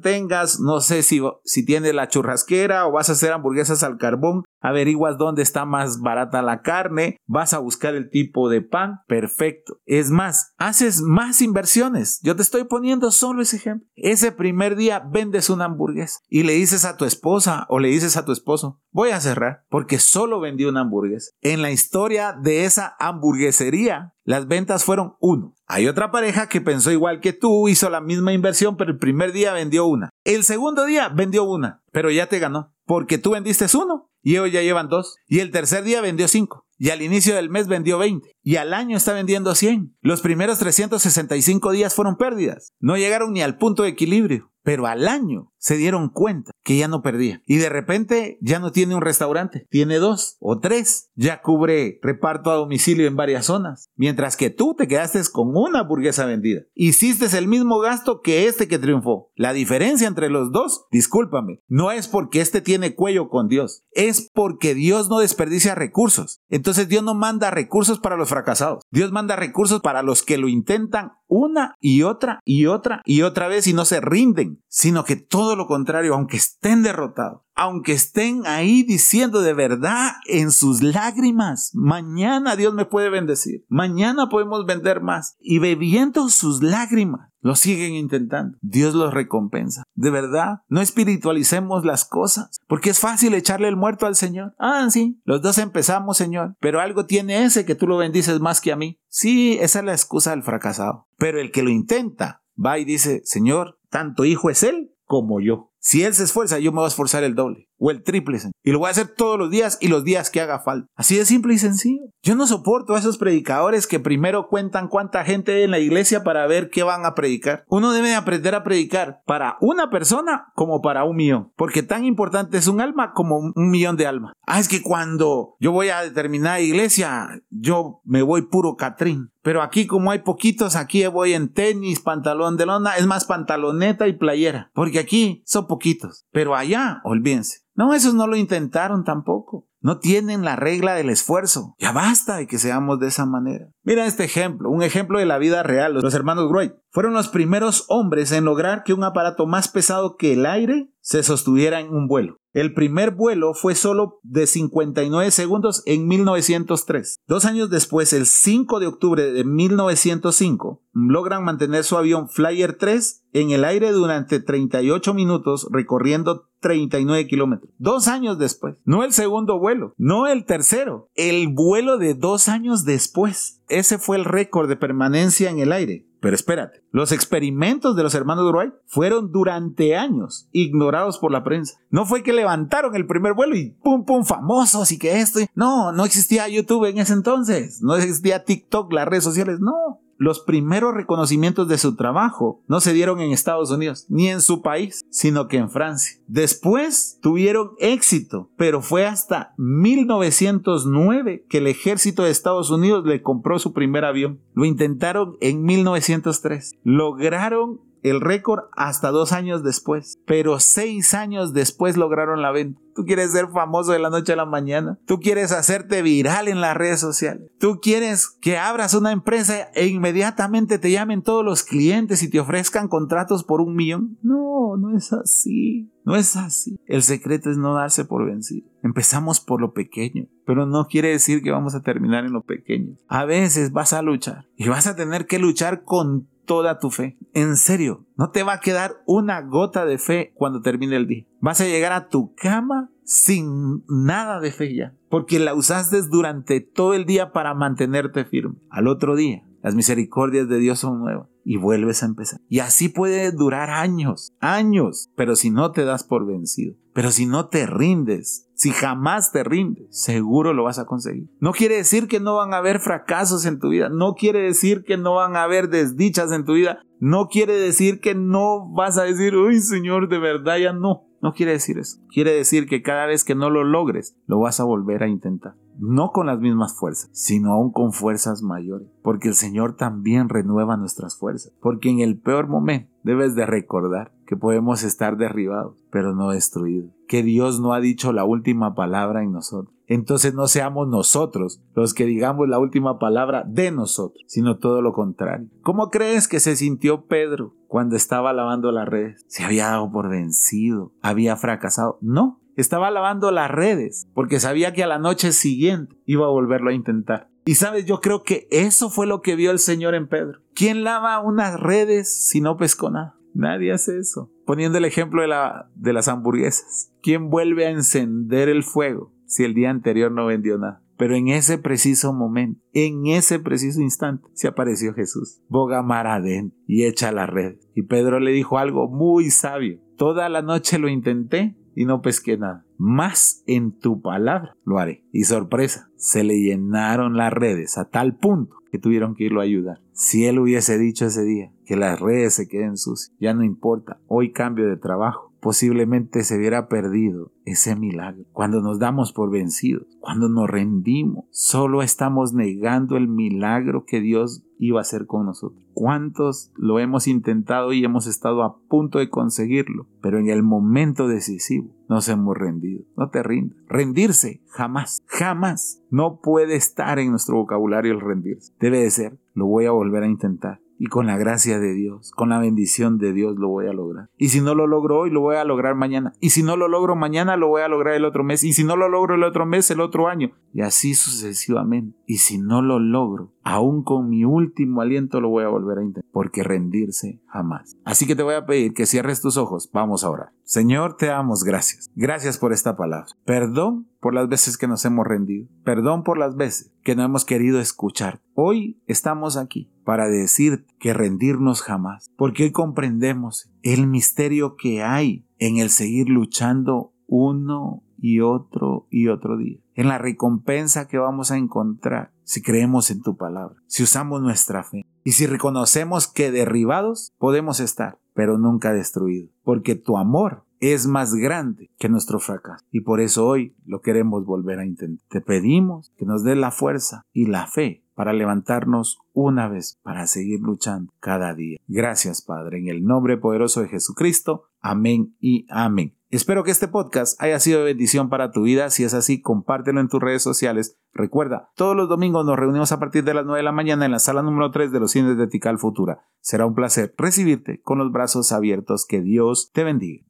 tengas, 0.00 0.60
no 0.60 0.80
sé 0.80 1.02
si, 1.02 1.20
si 1.44 1.64
tienes 1.64 1.94
la 1.94 2.08
churrasquera 2.08 2.86
o 2.86 2.92
vas 2.92 3.08
a 3.08 3.12
hacer 3.12 3.32
hamburguesas 3.32 3.82
al 3.82 3.98
carbón, 3.98 4.44
averiguas 4.60 5.18
dónde 5.18 5.42
está 5.42 5.64
más 5.64 6.00
barata 6.00 6.40
la 6.40 6.62
carne, 6.62 7.18
vas 7.26 7.52
a 7.52 7.58
buscar 7.58 7.94
el 7.94 8.10
tipo 8.10 8.48
de 8.48 8.62
pan, 8.62 9.00
perfecto. 9.06 9.80
Es 9.86 10.10
más, 10.10 10.54
haces 10.56 11.02
más 11.02 11.42
inversiones. 11.42 12.20
Yo 12.22 12.36
te 12.36 12.42
estoy 12.42 12.64
poniendo 12.64 13.10
solo 13.10 13.42
ese 13.42 13.56
ejemplo. 13.56 13.88
Ese 13.96 14.32
primer 14.32 14.76
día 14.76 15.00
vendes 15.00 15.50
una 15.50 15.66
hamburguesa 15.66 16.20
y 16.28 16.44
le 16.44 16.52
dices 16.52 16.84
a 16.84 16.96
tu 16.96 17.04
esposa 17.04 17.66
o 17.68 17.80
le 17.80 17.88
dices 17.88 18.16
a 18.16 18.24
tu 18.24 18.32
esposo, 18.32 18.80
voy 18.90 19.10
a 19.10 19.20
cerrar 19.20 19.64
porque 19.68 19.98
solo 19.98 20.40
vendí 20.40 20.64
una 20.64 20.80
hamburguesa. 20.80 21.30
En 21.40 21.62
la 21.62 21.70
historia 21.70 22.32
de 22.32 22.64
esa 22.64 22.96
hamburguesería, 22.98 24.14
las 24.24 24.48
ventas 24.48 24.84
fueron 24.84 25.14
uno. 25.20 25.54
Hay 25.66 25.88
otra 25.88 26.10
pareja 26.10 26.48
que 26.48 26.60
pensó 26.60 26.90
igual 26.90 27.20
que 27.20 27.32
tú, 27.32 27.68
hizo 27.68 27.90
la 27.90 28.00
misma 28.00 28.32
inversión, 28.32 28.76
pero 28.76 28.92
el 28.92 28.98
primer 28.98 29.32
día 29.32 29.52
vendió 29.52 29.86
una. 29.86 30.10
El 30.24 30.44
segundo 30.44 30.84
día 30.84 31.08
vendió 31.08 31.44
una, 31.44 31.82
pero 31.92 32.10
ya 32.10 32.28
te 32.28 32.38
ganó, 32.38 32.74
porque 32.84 33.18
tú 33.18 33.32
vendiste 33.32 33.66
uno 33.76 34.10
y 34.22 34.32
ellos 34.32 34.52
ya 34.52 34.62
llevan 34.62 34.88
dos. 34.88 35.16
Y 35.28 35.38
el 35.40 35.50
tercer 35.50 35.84
día 35.84 36.00
vendió 36.00 36.26
cinco. 36.26 36.66
Y 36.78 36.90
al 36.90 37.00
inicio 37.00 37.34
del 37.34 37.48
mes 37.48 37.68
vendió 37.68 37.96
20. 37.98 38.32
Y 38.42 38.56
al 38.56 38.74
año 38.74 38.96
está 38.96 39.12
vendiendo 39.12 39.54
100. 39.54 39.96
Los 40.00 40.20
primeros 40.20 40.58
365 40.58 41.70
días 41.70 41.94
fueron 41.94 42.16
pérdidas. 42.16 42.72
No 42.80 42.96
llegaron 42.96 43.32
ni 43.32 43.42
al 43.42 43.56
punto 43.56 43.84
de 43.84 43.90
equilibrio. 43.90 44.52
Pero 44.66 44.88
al 44.88 45.06
año 45.06 45.52
se 45.58 45.76
dieron 45.76 46.08
cuenta 46.08 46.50
que 46.64 46.76
ya 46.76 46.88
no 46.88 47.00
perdía. 47.00 47.40
Y 47.46 47.58
de 47.58 47.68
repente 47.68 48.36
ya 48.40 48.58
no 48.58 48.72
tiene 48.72 48.96
un 48.96 49.00
restaurante, 49.00 49.64
tiene 49.70 49.98
dos 49.98 50.38
o 50.40 50.58
tres. 50.58 51.10
Ya 51.14 51.40
cubre 51.40 52.00
reparto 52.02 52.50
a 52.50 52.56
domicilio 52.56 53.06
en 53.06 53.14
varias 53.14 53.46
zonas. 53.46 53.90
Mientras 53.94 54.36
que 54.36 54.50
tú 54.50 54.74
te 54.76 54.88
quedaste 54.88 55.20
con 55.32 55.56
una 55.56 55.80
hamburguesa 55.80 56.26
vendida. 56.26 56.62
Hiciste 56.74 57.26
el 57.38 57.46
mismo 57.46 57.78
gasto 57.78 58.22
que 58.22 58.48
este 58.48 58.66
que 58.66 58.80
triunfó. 58.80 59.30
La 59.36 59.52
diferencia 59.52 60.08
entre 60.08 60.30
los 60.30 60.50
dos, 60.50 60.86
discúlpame, 60.90 61.62
no 61.68 61.92
es 61.92 62.08
porque 62.08 62.40
este 62.40 62.60
tiene 62.60 62.96
cuello 62.96 63.28
con 63.28 63.46
Dios. 63.46 63.84
Es 63.92 64.30
porque 64.34 64.74
Dios 64.74 65.08
no 65.08 65.20
desperdicia 65.20 65.76
recursos. 65.76 66.40
Entonces 66.48 66.88
Dios 66.88 67.04
no 67.04 67.14
manda 67.14 67.52
recursos 67.52 68.00
para 68.00 68.16
los 68.16 68.30
fracasados. 68.30 68.82
Dios 68.90 69.12
manda 69.12 69.36
recursos 69.36 69.80
para 69.80 70.02
los 70.02 70.24
que 70.24 70.38
lo 70.38 70.48
intentan 70.48 71.12
una 71.28 71.74
y 71.80 72.02
otra 72.02 72.40
y 72.44 72.66
otra 72.66 73.02
y 73.04 73.22
otra 73.22 73.48
vez 73.48 73.66
y 73.66 73.72
no 73.72 73.84
se 73.84 74.00
rinden, 74.00 74.62
sino 74.68 75.04
que 75.04 75.16
todo 75.16 75.56
lo 75.56 75.66
contrario, 75.66 76.14
aunque 76.14 76.36
estén 76.36 76.82
derrotados, 76.82 77.42
aunque 77.54 77.92
estén 77.92 78.46
ahí 78.46 78.82
diciendo 78.82 79.40
de 79.40 79.54
verdad 79.54 80.12
en 80.26 80.50
sus 80.50 80.82
lágrimas, 80.82 81.70
mañana 81.74 82.56
Dios 82.56 82.74
me 82.74 82.84
puede 82.84 83.10
bendecir, 83.10 83.64
mañana 83.68 84.28
podemos 84.28 84.66
vender 84.66 85.00
más 85.00 85.36
y 85.40 85.58
bebiendo 85.58 86.28
sus 86.28 86.62
lágrimas. 86.62 87.30
Lo 87.46 87.54
siguen 87.54 87.94
intentando. 87.94 88.58
Dios 88.60 88.96
los 88.96 89.14
recompensa. 89.14 89.84
De 89.94 90.10
verdad, 90.10 90.62
no 90.66 90.80
espiritualicemos 90.80 91.84
las 91.84 92.04
cosas, 92.04 92.58
porque 92.66 92.90
es 92.90 92.98
fácil 92.98 93.34
echarle 93.34 93.68
el 93.68 93.76
muerto 93.76 94.06
al 94.06 94.16
Señor. 94.16 94.56
Ah, 94.58 94.88
sí, 94.90 95.20
los 95.24 95.42
dos 95.42 95.58
empezamos, 95.58 96.16
Señor, 96.16 96.56
pero 96.58 96.80
algo 96.80 97.06
tiene 97.06 97.44
ese 97.44 97.64
que 97.64 97.76
tú 97.76 97.86
lo 97.86 97.98
bendices 97.98 98.40
más 98.40 98.60
que 98.60 98.72
a 98.72 98.76
mí. 98.76 98.98
Sí, 99.06 99.58
esa 99.60 99.78
es 99.78 99.84
la 99.84 99.92
excusa 99.92 100.32
del 100.32 100.42
fracasado. 100.42 101.06
Pero 101.18 101.40
el 101.40 101.52
que 101.52 101.62
lo 101.62 101.70
intenta, 101.70 102.42
va 102.58 102.80
y 102.80 102.84
dice, 102.84 103.22
Señor, 103.24 103.78
tanto 103.90 104.24
hijo 104.24 104.50
es 104.50 104.64
él 104.64 104.96
como 105.04 105.40
yo. 105.40 105.70
Si 105.78 106.02
él 106.02 106.14
se 106.14 106.24
esfuerza, 106.24 106.58
yo 106.58 106.72
me 106.72 106.78
voy 106.78 106.86
a 106.86 106.88
esforzar 106.88 107.22
el 107.22 107.36
doble 107.36 107.65
o 107.78 107.90
el 107.90 108.02
triple. 108.02 108.36
Y 108.62 108.72
lo 108.72 108.80
voy 108.80 108.88
a 108.88 108.90
hacer 108.90 109.08
todos 109.08 109.38
los 109.38 109.50
días 109.50 109.78
y 109.80 109.88
los 109.88 110.04
días 110.04 110.30
que 110.30 110.40
haga 110.40 110.58
falta. 110.58 110.88
Así 110.94 111.16
de 111.16 111.24
simple 111.24 111.54
y 111.54 111.58
sencillo. 111.58 112.02
Yo 112.22 112.34
no 112.34 112.46
soporto 112.46 112.94
a 112.94 112.98
esos 112.98 113.18
predicadores 113.18 113.86
que 113.86 114.00
primero 114.00 114.48
cuentan 114.48 114.88
cuánta 114.88 115.24
gente 115.24 115.54
hay 115.54 115.62
en 115.62 115.70
la 115.70 115.78
iglesia 115.78 116.24
para 116.24 116.46
ver 116.46 116.70
qué 116.70 116.82
van 116.82 117.04
a 117.06 117.14
predicar. 117.14 117.64
Uno 117.68 117.92
debe 117.92 118.14
aprender 118.14 118.54
a 118.54 118.64
predicar 118.64 119.22
para 119.26 119.56
una 119.60 119.90
persona 119.90 120.52
como 120.54 120.82
para 120.82 121.04
un 121.04 121.16
millón. 121.16 121.52
Porque 121.56 121.82
tan 121.82 122.04
importante 122.04 122.58
es 122.58 122.66
un 122.66 122.80
alma 122.80 123.12
como 123.12 123.38
un 123.38 123.70
millón 123.70 123.96
de 123.96 124.06
almas. 124.06 124.32
Ah, 124.46 124.60
es 124.60 124.68
que 124.68 124.82
cuando 124.82 125.56
yo 125.60 125.72
voy 125.72 125.88
a 125.88 126.02
determinada 126.02 126.60
iglesia, 126.60 127.42
yo 127.50 128.00
me 128.04 128.22
voy 128.22 128.42
puro 128.42 128.76
Catrín. 128.76 129.30
Pero 129.42 129.62
aquí 129.62 129.86
como 129.86 130.10
hay 130.10 130.20
poquitos, 130.20 130.74
aquí 130.74 131.06
voy 131.06 131.34
en 131.34 131.52
tenis, 131.52 132.00
pantalón 132.00 132.56
de 132.56 132.66
lona, 132.66 132.96
es 132.96 133.06
más 133.06 133.26
pantaloneta 133.26 134.08
y 134.08 134.14
playera. 134.14 134.72
Porque 134.74 134.98
aquí 134.98 135.42
son 135.46 135.68
poquitos. 135.68 136.26
Pero 136.32 136.56
allá, 136.56 137.00
olvídense. 137.04 137.65
No, 137.76 137.92
esos 137.94 138.14
no 138.14 138.26
lo 138.26 138.36
intentaron 138.36 139.04
tampoco. 139.04 139.68
No 139.80 140.00
tienen 140.00 140.44
la 140.44 140.56
regla 140.56 140.94
del 140.94 141.10
esfuerzo. 141.10 141.76
Ya 141.78 141.92
basta 141.92 142.38
de 142.38 142.46
que 142.46 142.58
seamos 142.58 142.98
de 142.98 143.06
esa 143.08 143.26
manera. 143.26 143.68
Mira 143.84 144.06
este 144.06 144.24
ejemplo, 144.24 144.68
un 144.70 144.82
ejemplo 144.82 145.18
de 145.18 145.26
la 145.26 145.38
vida 145.38 145.62
real. 145.62 145.94
Los 145.94 146.14
hermanos 146.14 146.50
Wright 146.50 146.72
fueron 146.90 147.12
los 147.12 147.28
primeros 147.28 147.84
hombres 147.88 148.32
en 148.32 148.46
lograr 148.46 148.82
que 148.82 148.94
un 148.94 149.04
aparato 149.04 149.46
más 149.46 149.68
pesado 149.68 150.16
que 150.16 150.32
el 150.32 150.46
aire 150.46 150.90
se 151.02 151.22
sostuviera 151.22 151.78
en 151.78 151.94
un 151.94 152.08
vuelo. 152.08 152.38
El 152.52 152.72
primer 152.72 153.10
vuelo 153.10 153.52
fue 153.52 153.74
solo 153.74 154.18
de 154.22 154.46
59 154.46 155.30
segundos 155.30 155.82
en 155.84 156.08
1903. 156.08 157.18
Dos 157.28 157.44
años 157.44 157.70
después, 157.70 158.12
el 158.12 158.26
5 158.26 158.80
de 158.80 158.86
octubre 158.86 159.30
de 159.30 159.44
1905, 159.44 160.82
logran 160.94 161.44
mantener 161.44 161.84
su 161.84 161.98
avión 161.98 162.28
Flyer 162.28 162.78
3 162.78 163.24
en 163.34 163.50
el 163.50 163.64
aire 163.64 163.92
durante 163.92 164.40
38 164.40 165.12
minutos 165.12 165.68
recorriendo 165.70 166.48
39 166.66 167.28
kilómetros. 167.28 167.70
Dos 167.78 168.08
años 168.08 168.40
después. 168.40 168.74
No 168.84 169.04
el 169.04 169.12
segundo 169.12 169.60
vuelo, 169.60 169.94
no 169.98 170.26
el 170.26 170.44
tercero, 170.44 171.08
el 171.14 171.46
vuelo 171.46 171.96
de 171.96 172.14
dos 172.14 172.48
años 172.48 172.84
después. 172.84 173.62
Ese 173.68 173.98
fue 173.98 174.16
el 174.16 174.24
récord 174.24 174.68
de 174.68 174.74
permanencia 174.74 175.48
en 175.48 175.60
el 175.60 175.70
aire. 175.70 176.08
Pero 176.18 176.34
espérate, 176.34 176.82
los 176.90 177.12
experimentos 177.12 177.94
de 177.94 178.02
los 178.02 178.16
hermanos 178.16 178.50
Wright 178.50 178.74
fueron 178.86 179.30
durante 179.30 179.96
años 179.96 180.48
ignorados 180.50 181.18
por 181.18 181.30
la 181.30 181.44
prensa. 181.44 181.78
No 181.90 182.04
fue 182.04 182.24
que 182.24 182.32
levantaron 182.32 182.96
el 182.96 183.06
primer 183.06 183.34
vuelo 183.34 183.56
y 183.56 183.70
pum 183.70 184.04
pum 184.04 184.24
famosos 184.24 184.90
y 184.90 184.98
que 184.98 185.20
esto. 185.20 185.38
No, 185.54 185.92
no 185.92 186.04
existía 186.04 186.48
YouTube 186.48 186.86
en 186.86 186.98
ese 186.98 187.12
entonces. 187.12 187.80
No 187.80 187.94
existía 187.94 188.44
TikTok, 188.44 188.92
las 188.92 189.06
redes 189.06 189.22
sociales. 189.22 189.60
No 189.60 190.00
los 190.18 190.40
primeros 190.40 190.94
reconocimientos 190.94 191.68
de 191.68 191.78
su 191.78 191.96
trabajo 191.96 192.62
no 192.68 192.80
se 192.80 192.92
dieron 192.92 193.20
en 193.20 193.32
Estados 193.32 193.70
Unidos 193.70 194.06
ni 194.08 194.28
en 194.28 194.40
su 194.40 194.62
país, 194.62 195.04
sino 195.10 195.48
que 195.48 195.58
en 195.58 195.70
Francia. 195.70 196.18
Después 196.26 197.18
tuvieron 197.22 197.72
éxito, 197.78 198.50
pero 198.56 198.82
fue 198.82 199.06
hasta 199.06 199.54
1909 199.56 201.46
que 201.48 201.58
el 201.58 201.66
ejército 201.66 202.22
de 202.22 202.30
Estados 202.30 202.70
Unidos 202.70 203.04
le 203.04 203.22
compró 203.22 203.58
su 203.58 203.72
primer 203.72 204.04
avión. 204.04 204.40
Lo 204.54 204.64
intentaron 204.64 205.36
en 205.40 205.62
1903. 205.62 206.72
Lograron 206.82 207.80
el 208.02 208.20
récord 208.20 208.64
hasta 208.72 209.10
dos 209.10 209.32
años 209.32 209.64
después, 209.64 210.18
pero 210.26 210.60
seis 210.60 211.12
años 211.14 211.52
después 211.52 211.96
lograron 211.96 212.40
la 212.40 212.52
venta. 212.52 212.80
Tú 212.96 213.04
quieres 213.04 213.32
ser 213.32 213.48
famoso 213.48 213.92
de 213.92 213.98
la 213.98 214.08
noche 214.08 214.32
a 214.32 214.36
la 214.36 214.46
mañana. 214.46 214.98
Tú 215.06 215.20
quieres 215.20 215.52
hacerte 215.52 216.00
viral 216.00 216.48
en 216.48 216.62
las 216.62 216.74
redes 216.74 216.98
sociales. 216.98 217.50
Tú 217.60 217.78
quieres 217.82 218.30
que 218.40 218.56
abras 218.56 218.94
una 218.94 219.12
empresa 219.12 219.68
e 219.74 219.86
inmediatamente 219.86 220.78
te 220.78 220.90
llamen 220.90 221.22
todos 221.22 221.44
los 221.44 221.62
clientes 221.62 222.22
y 222.22 222.30
te 222.30 222.40
ofrezcan 222.40 222.88
contratos 222.88 223.44
por 223.44 223.60
un 223.60 223.74
millón. 223.74 224.16
No, 224.22 224.78
no 224.78 224.96
es 224.96 225.12
así. 225.12 225.92
No 226.06 226.16
es 226.16 226.36
así. 226.36 226.78
El 226.86 227.02
secreto 227.02 227.50
es 227.50 227.58
no 227.58 227.74
darse 227.74 228.06
por 228.06 228.24
vencido. 228.24 228.66
Empezamos 228.82 229.40
por 229.40 229.60
lo 229.60 229.72
pequeño, 229.72 230.28
pero 230.46 230.64
no 230.64 230.86
quiere 230.86 231.08
decir 231.08 231.42
que 231.42 231.50
vamos 231.50 231.74
a 231.74 231.82
terminar 231.82 232.24
en 232.24 232.32
lo 232.32 232.42
pequeño. 232.42 232.94
A 233.08 233.26
veces 233.26 233.72
vas 233.72 233.92
a 233.92 234.00
luchar 234.00 234.46
y 234.56 234.68
vas 234.68 234.86
a 234.86 234.96
tener 234.96 235.26
que 235.26 235.38
luchar 235.38 235.82
con 235.82 236.28
toda 236.46 236.78
tu 236.78 236.90
fe. 236.90 237.18
En 237.34 237.56
serio, 237.56 238.06
no 238.16 238.30
te 238.30 238.42
va 238.42 238.54
a 238.54 238.60
quedar 238.60 239.02
una 239.06 239.42
gota 239.42 239.84
de 239.84 239.98
fe 239.98 240.32
cuando 240.34 240.62
termine 240.62 240.96
el 240.96 241.06
día. 241.06 241.26
Vas 241.40 241.60
a 241.60 241.66
llegar 241.66 241.92
a 241.92 242.08
tu 242.08 242.34
cama 242.34 242.90
sin 243.04 243.84
nada 243.88 244.40
de 244.40 244.50
fe 244.50 244.74
ya, 244.74 244.94
porque 245.10 245.38
la 245.38 245.54
usaste 245.54 246.00
durante 246.10 246.60
todo 246.60 246.94
el 246.94 247.04
día 247.04 247.32
para 247.32 247.54
mantenerte 247.54 248.24
firme. 248.24 248.56
Al 248.70 248.88
otro 248.88 249.14
día, 249.14 249.44
las 249.62 249.74
misericordias 249.74 250.48
de 250.48 250.58
Dios 250.58 250.78
son 250.78 251.00
nuevas 251.00 251.28
y 251.44 251.56
vuelves 251.56 252.02
a 252.02 252.06
empezar. 252.06 252.40
Y 252.48 252.60
así 252.60 252.88
puede 252.88 253.30
durar 253.32 253.70
años, 253.70 254.32
años, 254.40 255.10
pero 255.16 255.36
si 255.36 255.50
no 255.50 255.70
te 255.72 255.84
das 255.84 256.04
por 256.04 256.26
vencido, 256.26 256.74
pero 256.92 257.10
si 257.10 257.26
no 257.26 257.48
te 257.48 257.66
rindes, 257.66 258.45
si 258.66 258.72
jamás 258.72 259.30
te 259.30 259.44
rindes, 259.44 259.86
seguro 259.90 260.52
lo 260.52 260.64
vas 260.64 260.80
a 260.80 260.86
conseguir. 260.86 261.28
No 261.38 261.52
quiere 261.52 261.76
decir 261.76 262.08
que 262.08 262.18
no 262.18 262.34
van 262.34 262.52
a 262.52 262.56
haber 262.56 262.80
fracasos 262.80 263.46
en 263.46 263.60
tu 263.60 263.68
vida, 263.68 263.88
no 263.90 264.14
quiere 264.14 264.40
decir 264.40 264.82
que 264.82 264.96
no 264.96 265.14
van 265.14 265.36
a 265.36 265.44
haber 265.44 265.68
desdichas 265.68 266.32
en 266.32 266.44
tu 266.44 266.54
vida, 266.54 266.80
no 266.98 267.28
quiere 267.28 267.52
decir 267.52 268.00
que 268.00 268.16
no 268.16 268.68
vas 268.68 268.98
a 268.98 269.04
decir, 269.04 269.36
uy 269.36 269.60
Señor, 269.60 270.08
de 270.08 270.18
verdad 270.18 270.58
ya 270.58 270.72
no. 270.72 271.04
No 271.22 271.32
quiere 271.32 271.52
decir 271.52 271.78
eso. 271.78 271.98
Quiere 272.08 272.32
decir 272.32 272.66
que 272.66 272.82
cada 272.82 273.06
vez 273.06 273.22
que 273.22 273.36
no 273.36 273.50
lo 273.50 273.62
logres, 273.62 274.16
lo 274.26 274.40
vas 274.40 274.58
a 274.58 274.64
volver 274.64 275.04
a 275.04 275.08
intentar. 275.08 275.54
No 275.78 276.10
con 276.10 276.26
las 276.26 276.40
mismas 276.40 276.76
fuerzas, 276.76 277.10
sino 277.12 277.52
aún 277.52 277.70
con 277.70 277.92
fuerzas 277.92 278.42
mayores. 278.42 278.88
Porque 279.02 279.28
el 279.28 279.34
Señor 279.34 279.76
también 279.76 280.28
renueva 280.28 280.76
nuestras 280.76 281.16
fuerzas. 281.16 281.52
Porque 281.60 281.88
en 281.88 282.00
el 282.00 282.18
peor 282.18 282.48
momento 282.48 282.90
debes 283.02 283.34
de 283.34 283.46
recordar 283.46 284.12
que 284.26 284.36
podemos 284.36 284.82
estar 284.82 285.16
derribados, 285.16 285.76
pero 285.90 286.14
no 286.14 286.30
destruidos. 286.30 286.90
Que 287.08 287.22
Dios 287.22 287.60
no 287.60 287.72
ha 287.72 287.80
dicho 287.80 288.12
la 288.12 288.24
última 288.24 288.74
palabra 288.74 289.22
en 289.22 289.32
nosotros. 289.32 289.74
Entonces 289.86 290.34
no 290.34 290.48
seamos 290.48 290.88
nosotros 290.88 291.62
los 291.74 291.94
que 291.94 292.06
digamos 292.06 292.48
la 292.48 292.58
última 292.58 292.98
palabra 292.98 293.44
de 293.46 293.70
nosotros, 293.70 294.24
sino 294.26 294.58
todo 294.58 294.82
lo 294.82 294.92
contrario. 294.92 295.48
¿Cómo 295.62 295.90
crees 295.90 296.26
que 296.26 296.40
se 296.40 296.56
sintió 296.56 297.06
Pedro 297.06 297.54
cuando 297.68 297.94
estaba 297.94 298.32
lavando 298.32 298.72
las 298.72 298.88
redes? 298.88 299.24
¿Se 299.28 299.44
había 299.44 299.68
dado 299.68 299.90
por 299.92 300.08
vencido? 300.08 300.92
¿Había 301.02 301.36
fracasado? 301.36 301.98
No, 302.00 302.40
estaba 302.56 302.90
lavando 302.90 303.30
las 303.30 303.50
redes 303.50 304.08
porque 304.12 304.40
sabía 304.40 304.72
que 304.72 304.82
a 304.82 304.88
la 304.88 304.98
noche 304.98 305.32
siguiente 305.32 305.96
iba 306.04 306.26
a 306.26 306.30
volverlo 306.30 306.70
a 306.70 306.74
intentar. 306.74 307.28
Y 307.44 307.54
sabes, 307.54 307.84
yo 307.84 308.00
creo 308.00 308.24
que 308.24 308.48
eso 308.50 308.90
fue 308.90 309.06
lo 309.06 309.22
que 309.22 309.36
vio 309.36 309.52
el 309.52 309.60
Señor 309.60 309.94
en 309.94 310.08
Pedro. 310.08 310.40
¿Quién 310.52 310.82
lava 310.82 311.20
unas 311.20 311.60
redes 311.60 312.12
si 312.12 312.40
no 312.40 312.56
pescó 312.56 312.90
nada? 312.90 313.14
Nadie 313.36 313.72
hace 313.72 313.98
eso. 313.98 314.30
Poniendo 314.46 314.78
el 314.78 314.86
ejemplo 314.86 315.22
de, 315.22 315.28
la, 315.28 315.70
de 315.74 315.92
las 315.92 316.08
hamburguesas. 316.08 316.92
¿Quién 317.02 317.28
vuelve 317.28 317.66
a 317.66 317.70
encender 317.70 318.48
el 318.48 318.62
fuego 318.62 319.12
si 319.26 319.44
el 319.44 319.54
día 319.54 319.70
anterior 319.70 320.10
no 320.10 320.26
vendió 320.26 320.56
nada? 320.56 320.82
Pero 320.96 321.14
en 321.14 321.28
ese 321.28 321.58
preciso 321.58 322.14
momento, 322.14 322.60
en 322.72 323.06
ese 323.06 323.38
preciso 323.38 323.82
instante, 323.82 324.26
se 324.32 324.48
apareció 324.48 324.94
Jesús. 324.94 325.42
Boga 325.48 325.82
mar 325.82 326.06
adentro 326.06 326.58
y 326.66 326.84
echa 326.84 327.12
la 327.12 327.26
red. 327.26 327.56
Y 327.74 327.82
Pedro 327.82 328.18
le 328.18 328.32
dijo 328.32 328.56
algo 328.56 328.88
muy 328.88 329.30
sabio. 329.30 329.78
Toda 329.98 330.30
la 330.30 330.40
noche 330.40 330.78
lo 330.78 330.88
intenté 330.88 331.54
y 331.74 331.84
no 331.84 332.00
pesqué 332.00 332.38
nada. 332.38 332.64
Más 332.78 333.42
en 333.46 333.78
tu 333.78 334.00
palabra 334.00 334.56
lo 334.64 334.78
haré. 334.78 335.04
Y 335.12 335.24
sorpresa, 335.24 335.90
se 335.96 336.24
le 336.24 336.40
llenaron 336.40 337.18
las 337.18 337.32
redes 337.32 337.76
a 337.76 337.90
tal 337.90 338.16
punto 338.16 338.56
que 338.72 338.78
tuvieron 338.78 339.14
que 339.14 339.24
irlo 339.24 339.40
a 339.40 339.44
ayudar. 339.44 339.80
Si 339.98 340.26
él 340.26 340.38
hubiese 340.38 340.76
dicho 340.76 341.06
ese 341.06 341.22
día 341.24 341.50
que 341.64 341.74
las 341.74 341.98
redes 341.98 342.34
se 342.34 342.48
queden 342.48 342.76
sucias, 342.76 343.16
ya 343.18 343.32
no 343.32 343.42
importa, 343.42 343.98
hoy 344.08 344.30
cambio 344.30 344.68
de 344.68 344.76
trabajo, 344.76 345.32
posiblemente 345.40 346.22
se 346.22 346.36
hubiera 346.36 346.68
perdido 346.68 347.32
ese 347.46 347.76
milagro. 347.76 348.26
Cuando 348.32 348.60
nos 348.60 348.78
damos 348.78 349.14
por 349.14 349.30
vencidos, 349.30 349.86
cuando 350.00 350.28
nos 350.28 350.50
rendimos, 350.50 351.24
solo 351.30 351.80
estamos 351.80 352.34
negando 352.34 352.98
el 352.98 353.08
milagro 353.08 353.86
que 353.86 354.02
Dios 354.02 354.44
iba 354.58 354.80
a 354.80 354.82
hacer 354.82 355.06
con 355.06 355.26
nosotros. 355.26 355.62
¿Cuántos 355.74 356.52
lo 356.56 356.78
hemos 356.78 357.06
intentado 357.06 357.72
y 357.72 357.84
hemos 357.84 358.06
estado 358.06 358.42
a 358.42 358.58
punto 358.68 358.98
de 358.98 359.10
conseguirlo? 359.10 359.86
Pero 360.00 360.18
en 360.18 360.28
el 360.28 360.42
momento 360.42 361.08
decisivo 361.08 361.74
nos 361.88 362.08
hemos 362.08 362.36
rendido. 362.36 362.84
No 362.96 363.10
te 363.10 363.22
rindas. 363.22 363.58
Rendirse 363.68 364.42
jamás, 364.48 365.02
jamás. 365.06 365.82
No 365.90 366.20
puede 366.20 366.56
estar 366.56 366.98
en 366.98 367.10
nuestro 367.10 367.36
vocabulario 367.36 367.92
el 367.92 368.00
rendirse. 368.00 368.52
Debe 368.58 368.80
de 368.80 368.90
ser, 368.90 369.18
lo 369.34 369.46
voy 369.46 369.66
a 369.66 369.70
volver 369.70 370.02
a 370.02 370.08
intentar 370.08 370.60
y 370.78 370.86
con 370.86 371.06
la 371.06 371.16
gracia 371.16 371.58
de 371.58 371.72
Dios, 371.74 372.10
con 372.12 372.28
la 372.28 372.38
bendición 372.38 372.98
de 372.98 373.12
Dios 373.12 373.36
lo 373.36 373.48
voy 373.48 373.66
a 373.66 373.72
lograr. 373.72 374.10
Y 374.18 374.28
si 374.28 374.40
no 374.40 374.54
lo 374.54 374.66
logro 374.66 375.00
hoy, 375.00 375.10
lo 375.10 375.20
voy 375.20 375.36
a 375.36 375.44
lograr 375.44 375.74
mañana. 375.74 376.12
Y 376.20 376.30
si 376.30 376.42
no 376.42 376.56
lo 376.56 376.68
logro 376.68 376.96
mañana, 376.96 377.36
lo 377.36 377.48
voy 377.48 377.62
a 377.62 377.68
lograr 377.68 377.94
el 377.94 378.04
otro 378.04 378.24
mes. 378.24 378.44
Y 378.44 378.52
si 378.52 378.64
no 378.64 378.76
lo 378.76 378.88
logro 378.88 379.14
el 379.14 379.22
otro 379.22 379.46
mes, 379.46 379.70
el 379.70 379.80
otro 379.80 380.08
año. 380.08 380.32
Y 380.52 380.62
así 380.62 380.94
sucesivamente. 380.94 381.96
Y 382.06 382.18
si 382.18 382.38
no 382.38 382.62
lo 382.62 382.78
logro, 382.78 383.32
aún 383.46 383.84
con 383.84 384.08
mi 384.08 384.24
último 384.24 384.80
aliento 384.80 385.20
lo 385.20 385.28
voy 385.28 385.44
a 385.44 385.48
volver 385.48 385.78
a 385.78 385.82
intentar. 385.82 386.10
Porque 386.10 386.42
rendirse 386.42 387.20
jamás. 387.28 387.76
Así 387.84 388.04
que 388.04 388.16
te 388.16 388.24
voy 388.24 388.34
a 388.34 388.44
pedir 388.44 388.74
que 388.74 388.86
cierres 388.86 389.22
tus 389.22 389.36
ojos. 389.36 389.70
Vamos 389.72 390.02
a 390.02 390.10
orar. 390.10 390.32
Señor, 390.42 390.96
te 390.96 391.06
damos 391.06 391.44
gracias. 391.44 391.88
Gracias 391.94 392.38
por 392.38 392.52
esta 392.52 392.76
palabra. 392.76 393.06
Perdón 393.24 393.86
por 394.00 394.14
las 394.14 394.28
veces 394.28 394.58
que 394.58 394.66
nos 394.66 394.84
hemos 394.84 395.06
rendido. 395.06 395.46
Perdón 395.64 396.02
por 396.02 396.18
las 396.18 396.34
veces 396.34 396.72
que 396.82 396.96
no 396.96 397.04
hemos 397.04 397.24
querido 397.24 397.60
escuchar. 397.60 398.20
Hoy 398.34 398.82
estamos 398.88 399.36
aquí 399.36 399.70
para 399.84 400.08
decir 400.08 400.66
que 400.80 400.92
rendirnos 400.92 401.62
jamás. 401.62 402.10
Porque 402.16 402.42
hoy 402.42 402.50
comprendemos 402.50 403.48
el 403.62 403.86
misterio 403.86 404.56
que 404.56 404.82
hay 404.82 405.24
en 405.38 405.58
el 405.58 405.70
seguir 405.70 406.08
luchando 406.08 406.92
uno 407.06 407.84
y 407.98 408.20
otro 408.20 408.86
y 408.90 409.08
otro 409.08 409.36
día. 409.36 409.58
En 409.74 409.88
la 409.88 409.98
recompensa 409.98 410.88
que 410.88 410.98
vamos 410.98 411.30
a 411.30 411.36
encontrar 411.36 412.12
si 412.24 412.42
creemos 412.42 412.90
en 412.90 413.02
tu 413.02 413.16
palabra, 413.16 413.56
si 413.66 413.82
usamos 413.82 414.22
nuestra 414.22 414.64
fe 414.64 414.86
y 415.04 415.12
si 415.12 415.26
reconocemos 415.26 416.08
que 416.08 416.30
derribados 416.30 417.12
podemos 417.18 417.60
estar, 417.60 417.98
pero 418.14 418.38
nunca 418.38 418.72
destruidos, 418.72 419.30
porque 419.44 419.74
tu 419.74 419.98
amor 419.98 420.46
es 420.60 420.86
más 420.86 421.14
grande 421.14 421.70
que 421.78 421.88
nuestro 421.88 422.18
fracaso. 422.18 422.64
Y 422.70 422.80
por 422.80 423.00
eso 423.00 423.26
hoy 423.26 423.54
lo 423.66 423.80
queremos 423.80 424.24
volver 424.24 424.58
a 424.58 424.66
intentar. 424.66 425.06
Te 425.08 425.20
pedimos 425.20 425.92
que 425.96 426.06
nos 426.06 426.24
dé 426.24 426.34
la 426.34 426.50
fuerza 426.50 427.04
y 427.12 427.26
la 427.26 427.46
fe 427.46 427.84
para 427.94 428.12
levantarnos 428.12 428.98
una 429.12 429.48
vez, 429.48 429.78
para 429.82 430.06
seguir 430.06 430.40
luchando 430.40 430.92
cada 431.00 431.34
día. 431.34 431.58
Gracias, 431.66 432.22
Padre, 432.22 432.58
en 432.58 432.68
el 432.68 432.84
nombre 432.84 433.16
poderoso 433.16 433.62
de 433.62 433.68
Jesucristo. 433.68 434.44
Amén 434.60 435.16
y 435.20 435.46
amén. 435.48 435.95
Espero 436.08 436.44
que 436.44 436.52
este 436.52 436.68
podcast 436.68 437.20
haya 437.20 437.40
sido 437.40 437.58
de 437.58 437.64
bendición 437.64 438.08
para 438.08 438.30
tu 438.30 438.42
vida. 438.42 438.70
Si 438.70 438.84
es 438.84 438.94
así, 438.94 439.20
compártelo 439.20 439.80
en 439.80 439.88
tus 439.88 440.00
redes 440.00 440.22
sociales. 440.22 440.78
Recuerda, 440.92 441.50
todos 441.56 441.74
los 441.74 441.88
domingos 441.88 442.24
nos 442.24 442.38
reunimos 442.38 442.70
a 442.70 442.78
partir 442.78 443.02
de 443.02 443.12
las 443.12 443.24
9 443.24 443.38
de 443.38 443.42
la 443.42 443.50
mañana 443.50 443.86
en 443.86 443.90
la 443.90 443.98
sala 443.98 444.22
número 444.22 444.52
3 444.52 444.70
de 444.70 444.78
los 444.78 444.92
cines 444.92 445.18
de 445.18 445.26
Tical 445.26 445.58
Futura. 445.58 446.06
Será 446.20 446.46
un 446.46 446.54
placer 446.54 446.94
recibirte 446.96 447.60
con 447.60 447.78
los 447.78 447.90
brazos 447.90 448.30
abiertos. 448.30 448.86
Que 448.86 449.00
Dios 449.00 449.50
te 449.52 449.64
bendiga. 449.64 450.04